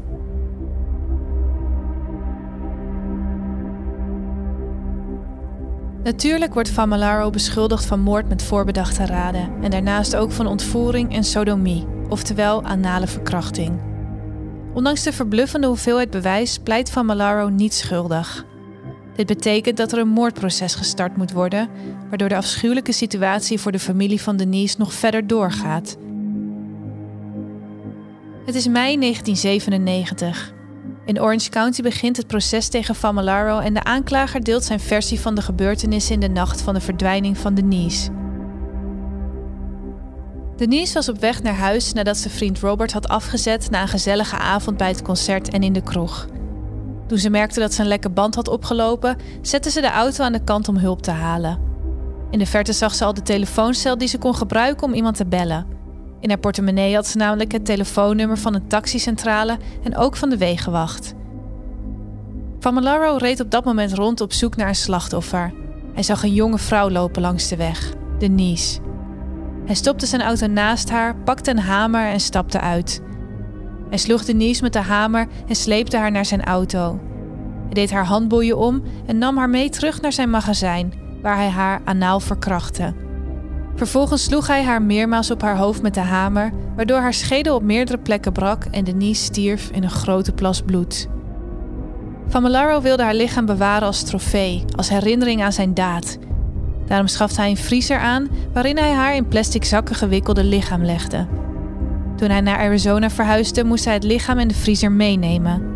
Natuurlijk 6.07 6.53
wordt 6.53 6.69
Familaro 6.69 7.29
beschuldigd 7.29 7.85
van 7.85 7.99
moord 7.99 8.29
met 8.29 8.43
voorbedachte 8.43 9.05
raden 9.05 9.51
en 9.61 9.71
daarnaast 9.71 10.15
ook 10.15 10.31
van 10.31 10.47
ontvoering 10.47 11.13
en 11.13 11.23
sodomie, 11.23 11.85
oftewel 12.09 12.63
anale 12.63 13.07
verkrachting. 13.07 13.79
Ondanks 14.73 15.03
de 15.03 15.13
verbluffende 15.13 15.67
hoeveelheid 15.67 16.09
bewijs 16.09 16.57
pleit 16.57 16.89
Familaro 16.89 17.49
niet 17.49 17.73
schuldig. 17.73 18.45
Dit 19.15 19.25
betekent 19.25 19.77
dat 19.77 19.91
er 19.91 19.97
een 19.97 20.07
moordproces 20.07 20.75
gestart 20.75 21.17
moet 21.17 21.31
worden, 21.31 21.69
waardoor 22.09 22.29
de 22.29 22.35
afschuwelijke 22.35 22.91
situatie 22.91 23.59
voor 23.59 23.71
de 23.71 23.79
familie 23.79 24.21
van 24.21 24.37
Denise 24.37 24.75
nog 24.77 24.93
verder 24.93 25.27
doorgaat. 25.27 25.97
Het 28.45 28.55
is 28.55 28.67
mei 28.67 28.99
1997. 28.99 30.55
In 31.07 31.21
Orange 31.21 31.49
County 31.49 31.81
begint 31.81 32.17
het 32.17 32.27
proces 32.27 32.67
tegen 32.67 32.95
Familaro 32.95 33.59
en 33.59 33.73
de 33.73 33.83
aanklager 33.83 34.43
deelt 34.43 34.63
zijn 34.63 34.79
versie 34.79 35.19
van 35.19 35.35
de 35.35 35.41
gebeurtenissen 35.41 36.13
in 36.13 36.19
de 36.19 36.29
nacht 36.29 36.61
van 36.61 36.73
de 36.73 36.79
verdwijning 36.79 37.37
van 37.37 37.53
Denise. 37.53 38.09
Denise 40.55 40.93
was 40.93 41.09
op 41.09 41.19
weg 41.19 41.43
naar 41.43 41.55
huis 41.55 41.93
nadat 41.93 42.17
ze 42.17 42.29
vriend 42.29 42.59
Robert 42.59 42.93
had 42.93 43.07
afgezet 43.07 43.69
na 43.69 43.81
een 43.81 43.87
gezellige 43.87 44.37
avond 44.37 44.77
bij 44.77 44.87
het 44.87 45.01
concert 45.01 45.49
en 45.49 45.63
in 45.63 45.73
de 45.73 45.81
kroeg. 45.81 46.27
Toen 47.07 47.17
ze 47.17 47.29
merkte 47.29 47.59
dat 47.59 47.73
ze 47.73 47.81
een 47.81 47.87
lekke 47.87 48.09
band 48.09 48.35
had 48.35 48.47
opgelopen, 48.47 49.17
zette 49.41 49.69
ze 49.69 49.81
de 49.81 49.91
auto 49.91 50.23
aan 50.23 50.31
de 50.31 50.43
kant 50.43 50.67
om 50.67 50.77
hulp 50.77 51.01
te 51.01 51.11
halen. 51.11 51.59
In 52.29 52.39
de 52.39 52.45
verte 52.45 52.73
zag 52.73 52.95
ze 52.95 53.05
al 53.05 53.13
de 53.13 53.21
telefooncel 53.21 53.97
die 53.97 54.07
ze 54.07 54.17
kon 54.17 54.35
gebruiken 54.35 54.87
om 54.87 54.93
iemand 54.93 55.15
te 55.15 55.25
bellen. 55.25 55.76
In 56.19 56.29
haar 56.29 56.37
portemonnee 56.39 56.95
had 56.95 57.07
ze 57.07 57.17
namelijk 57.17 57.51
het 57.51 57.65
telefoonnummer 57.65 58.37
van 58.37 58.53
een 58.53 58.67
taxicentrale 58.67 59.57
en 59.83 59.97
ook 59.97 60.15
van 60.15 60.29
de 60.29 60.37
wegenwacht. 60.37 61.13
Familaro 62.59 63.15
reed 63.17 63.39
op 63.39 63.51
dat 63.51 63.65
moment 63.65 63.93
rond 63.93 64.21
op 64.21 64.33
zoek 64.33 64.55
naar 64.55 64.67
een 64.67 64.75
slachtoffer. 64.75 65.53
Hij 65.93 66.03
zag 66.03 66.23
een 66.23 66.33
jonge 66.33 66.57
vrouw 66.57 66.89
lopen 66.89 67.21
langs 67.21 67.47
de 67.47 67.55
weg, 67.55 67.93
Denise. 68.19 68.79
Hij 69.65 69.75
stopte 69.75 70.05
zijn 70.05 70.21
auto 70.21 70.47
naast 70.47 70.89
haar, 70.89 71.15
pakte 71.15 71.51
een 71.51 71.59
hamer 71.59 72.07
en 72.07 72.19
stapte 72.19 72.59
uit. 72.59 73.01
Hij 73.89 73.97
sloeg 73.97 74.25
Denise 74.25 74.61
met 74.61 74.73
de 74.73 74.79
hamer 74.79 75.27
en 75.47 75.55
sleepte 75.55 75.97
haar 75.97 76.11
naar 76.11 76.25
zijn 76.25 76.43
auto. 76.43 76.99
Hij 77.65 77.73
deed 77.73 77.91
haar 77.91 78.05
handboeien 78.05 78.57
om 78.57 78.83
en 79.05 79.17
nam 79.17 79.37
haar 79.37 79.49
mee 79.49 79.69
terug 79.69 80.01
naar 80.01 80.13
zijn 80.13 80.29
magazijn, 80.29 80.93
waar 81.21 81.35
hij 81.35 81.49
haar 81.49 81.81
anaal 81.85 82.19
verkrachtte. 82.19 82.93
Vervolgens 83.77 84.23
sloeg 84.23 84.47
hij 84.47 84.63
haar 84.63 84.81
meermaals 84.81 85.31
op 85.31 85.41
haar 85.41 85.57
hoofd 85.57 85.81
met 85.81 85.93
de 85.93 85.99
hamer, 85.99 86.51
waardoor 86.75 86.99
haar 86.99 87.13
schedel 87.13 87.55
op 87.55 87.63
meerdere 87.63 87.97
plekken 87.97 88.31
brak 88.31 88.63
en 88.71 88.83
Denise 88.83 89.23
stierf 89.23 89.69
in 89.71 89.83
een 89.83 89.89
grote 89.89 90.31
plas 90.31 90.61
bloed. 90.61 91.07
Familaro 92.29 92.81
wilde 92.81 93.03
haar 93.03 93.13
lichaam 93.13 93.45
bewaren 93.45 93.87
als 93.87 94.03
trofee, 94.03 94.65
als 94.75 94.89
herinnering 94.89 95.43
aan 95.43 95.53
zijn 95.53 95.73
daad. 95.73 96.17
Daarom 96.87 97.07
schafte 97.07 97.41
hij 97.41 97.49
een 97.49 97.57
vriezer 97.57 97.99
aan 97.99 98.27
waarin 98.53 98.77
hij 98.77 98.91
haar 98.91 99.15
in 99.15 99.27
plastic 99.27 99.63
zakken 99.63 99.95
gewikkelde 99.95 100.43
lichaam 100.43 100.83
legde. 100.83 101.27
Toen 102.15 102.29
hij 102.29 102.41
naar 102.41 102.59
Arizona 102.59 103.09
verhuisde, 103.09 103.63
moest 103.63 103.85
hij 103.85 103.93
het 103.93 104.03
lichaam 104.03 104.37
en 104.37 104.47
de 104.47 104.53
vriezer 104.53 104.91
meenemen. 104.91 105.75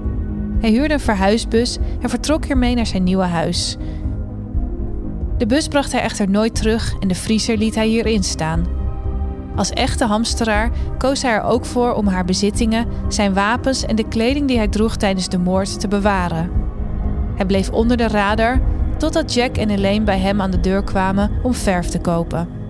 Hij 0.60 0.70
huurde 0.70 0.94
een 0.94 1.00
verhuisbus 1.00 1.78
en 2.02 2.10
vertrok 2.10 2.46
hiermee 2.46 2.76
naar 2.76 2.86
zijn 2.86 3.04
nieuwe 3.04 3.24
huis. 3.24 3.78
De 5.42 5.48
bus 5.48 5.68
bracht 5.68 5.92
hij 5.92 6.02
echter 6.02 6.30
nooit 6.30 6.56
terug 6.56 6.94
en 7.00 7.08
de 7.08 7.16
vriezer 7.16 7.58
liet 7.58 7.76
hij 7.76 7.88
hierin 7.88 8.24
staan. 8.24 8.66
Als 9.56 9.70
echte 9.70 10.06
hamsteraar 10.06 10.72
koos 10.98 11.22
hij 11.22 11.32
er 11.32 11.44
ook 11.44 11.66
voor 11.66 11.94
om 11.94 12.08
haar 12.08 12.26
bezittingen, 12.26 12.88
zijn 13.08 13.34
wapens 13.34 13.86
en 13.86 13.96
de 13.96 14.08
kleding 14.08 14.48
die 14.48 14.58
hij 14.58 14.68
droeg 14.68 14.96
tijdens 14.96 15.30
de 15.30 15.38
moord 15.38 15.80
te 15.80 15.88
bewaren. 15.88 16.52
Hij 17.36 17.46
bleef 17.46 17.70
onder 17.70 17.98
de 17.98 18.08
radar 18.08 18.62
totdat 18.98 19.34
Jack 19.34 19.58
en 19.58 19.70
Elaine 19.70 20.06
bij 20.06 20.20
hem 20.20 20.42
aan 20.42 20.52
de 20.52 20.60
deur 20.60 20.84
kwamen 20.84 21.32
om 21.44 21.54
verf 21.54 21.88
te 21.88 22.00
kopen. 22.00 22.61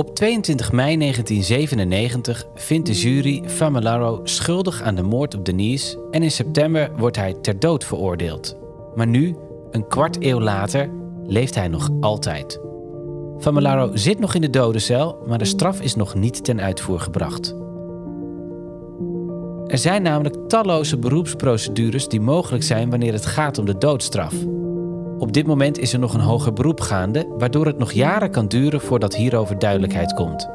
Op 0.00 0.14
22 0.14 0.72
mei 0.72 0.96
1997 0.96 2.46
vindt 2.54 2.86
de 2.86 2.92
jury 2.92 3.42
Familaro 3.46 4.20
schuldig 4.24 4.82
aan 4.82 4.94
de 4.94 5.02
moord 5.02 5.34
op 5.34 5.44
Denise 5.44 6.08
en 6.10 6.22
in 6.22 6.30
september 6.30 6.90
wordt 6.96 7.16
hij 7.16 7.34
ter 7.34 7.58
dood 7.58 7.84
veroordeeld. 7.84 8.56
Maar 8.94 9.06
nu, 9.06 9.36
een 9.70 9.88
kwart 9.88 10.24
eeuw 10.24 10.40
later, 10.40 10.90
leeft 11.26 11.54
hij 11.54 11.68
nog 11.68 11.88
altijd. 12.00 12.60
Familaro 13.38 13.90
zit 13.96 14.18
nog 14.18 14.34
in 14.34 14.40
de 14.40 14.50
dodencel, 14.50 15.18
maar 15.26 15.38
de 15.38 15.44
straf 15.44 15.80
is 15.80 15.94
nog 15.94 16.14
niet 16.14 16.44
ten 16.44 16.60
uitvoer 16.60 17.00
gebracht. 17.00 17.54
Er 19.66 19.78
zijn 19.78 20.02
namelijk 20.02 20.36
talloze 20.48 20.98
beroepsprocedures 20.98 22.08
die 22.08 22.20
mogelijk 22.20 22.64
zijn 22.64 22.90
wanneer 22.90 23.12
het 23.12 23.26
gaat 23.26 23.58
om 23.58 23.64
de 23.64 23.78
doodstraf. 23.78 24.34
Op 25.20 25.32
dit 25.32 25.46
moment 25.46 25.78
is 25.78 25.92
er 25.92 25.98
nog 25.98 26.14
een 26.14 26.20
hoger 26.20 26.52
beroep 26.52 26.80
gaande, 26.80 27.26
waardoor 27.38 27.66
het 27.66 27.78
nog 27.78 27.92
jaren 27.92 28.30
kan 28.30 28.48
duren 28.48 28.80
voordat 28.80 29.16
hierover 29.16 29.58
duidelijkheid 29.58 30.14
komt. 30.14 30.48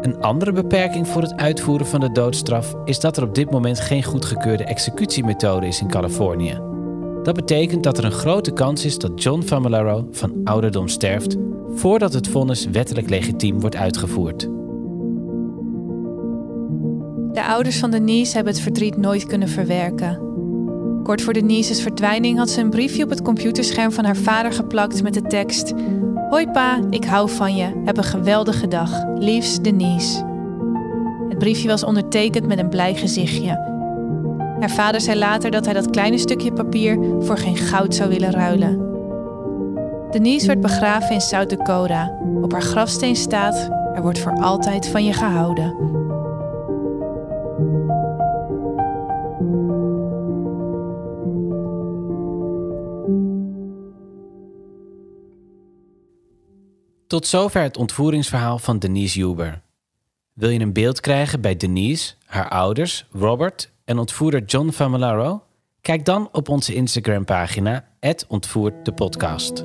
Een 0.00 0.20
andere 0.20 0.52
beperking 0.52 1.08
voor 1.08 1.22
het 1.22 1.36
uitvoeren 1.36 1.86
van 1.86 2.00
de 2.00 2.12
doodstraf 2.12 2.74
is 2.84 3.00
dat 3.00 3.16
er 3.16 3.22
op 3.22 3.34
dit 3.34 3.50
moment 3.50 3.80
geen 3.80 4.02
goedgekeurde 4.02 4.64
executiemethode 4.64 5.66
is 5.66 5.80
in 5.80 5.88
Californië. 5.88 6.60
Dat 7.22 7.34
betekent 7.34 7.82
dat 7.82 7.98
er 7.98 8.04
een 8.04 8.12
grote 8.12 8.52
kans 8.52 8.84
is 8.84 8.98
dat 8.98 9.22
John 9.22 9.42
Famularo 9.42 10.08
van 10.10 10.40
ouderdom 10.44 10.88
sterft 10.88 11.36
voordat 11.74 12.12
het 12.12 12.28
vonnis 12.28 12.66
wettelijk 12.66 13.10
legitiem 13.10 13.60
wordt 13.60 13.76
uitgevoerd. 13.76 14.40
De 17.32 17.44
ouders 17.44 17.78
van 17.78 17.90
Denise 17.90 18.34
hebben 18.34 18.52
het 18.52 18.62
verdriet 18.62 18.96
nooit 18.96 19.26
kunnen 19.26 19.48
verwerken. 19.48 20.20
Kort 21.06 21.22
voor 21.22 21.32
Denise's 21.32 21.82
verdwijning 21.82 22.38
had 22.38 22.50
ze 22.50 22.60
een 22.60 22.70
briefje 22.70 23.04
op 23.04 23.10
het 23.10 23.22
computerscherm 23.22 23.92
van 23.92 24.04
haar 24.04 24.16
vader 24.16 24.52
geplakt 24.52 25.02
met 25.02 25.14
de 25.14 25.22
tekst: 25.22 25.74
Hoi 26.30 26.50
pa, 26.50 26.80
ik 26.90 27.04
hou 27.04 27.30
van 27.30 27.56
je. 27.56 27.82
Heb 27.84 27.96
een 27.96 28.04
geweldige 28.04 28.68
dag. 28.68 29.04
Liefs 29.18 29.60
Denise. 29.60 30.24
Het 31.28 31.38
briefje 31.38 31.68
was 31.68 31.84
ondertekend 31.84 32.46
met 32.46 32.58
een 32.58 32.68
blij 32.68 32.94
gezichtje. 32.94 33.48
Haar 34.60 34.70
vader 34.70 35.00
zei 35.00 35.18
later 35.18 35.50
dat 35.50 35.64
hij 35.64 35.74
dat 35.74 35.90
kleine 35.90 36.18
stukje 36.18 36.52
papier 36.52 36.98
voor 37.20 37.38
geen 37.38 37.56
goud 37.56 37.94
zou 37.94 38.08
willen 38.08 38.30
ruilen. 38.30 38.80
Denise 40.10 40.46
werd 40.46 40.60
begraven 40.60 41.14
in 41.14 41.20
South 41.20 41.50
Dakota. 41.50 42.18
Op 42.42 42.52
haar 42.52 42.62
grafsteen 42.62 43.16
staat: 43.16 43.70
Er 43.94 44.02
wordt 44.02 44.18
voor 44.18 44.32
altijd 44.32 44.88
van 44.88 45.04
je 45.04 45.12
gehouden. 45.12 46.04
Tot 57.16 57.26
zover 57.26 57.62
het 57.62 57.76
ontvoeringsverhaal 57.76 58.58
van 58.58 58.78
Denise 58.78 59.20
Huber. 59.20 59.62
Wil 60.32 60.48
je 60.48 60.60
een 60.60 60.72
beeld 60.72 61.00
krijgen 61.00 61.40
bij 61.40 61.56
Denise, 61.56 62.14
haar 62.24 62.48
ouders, 62.48 63.06
Robert 63.12 63.70
en 63.84 63.98
ontvoerder 63.98 64.44
John 64.44 64.70
Familaro? 64.70 65.42
Kijk 65.80 66.04
dan 66.04 66.28
op 66.32 66.48
onze 66.48 66.74
Instagram-pagina, 66.74 67.84
ontvoert 68.28 68.84
de 68.84 68.92
podcast. 68.92 69.62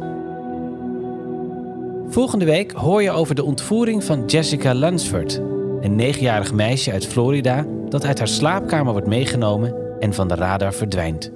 Volgende 2.07 2.45
week 2.45 2.71
hoor 2.71 3.01
je 3.01 3.11
over 3.11 3.35
de 3.35 3.43
ontvoering 3.43 4.03
van 4.03 4.25
Jessica 4.25 4.73
Lunsford, 4.73 5.35
een 5.81 5.95
negenjarig 5.95 6.53
meisje 6.53 6.91
uit 6.91 7.07
Florida 7.07 7.65
dat 7.89 8.05
uit 8.05 8.17
haar 8.17 8.27
slaapkamer 8.27 8.91
wordt 8.91 9.07
meegenomen 9.07 9.99
en 9.99 10.13
van 10.13 10.27
de 10.27 10.35
radar 10.35 10.73
verdwijnt. 10.73 11.31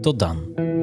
Tot 0.00 0.18
dan. 0.18 0.73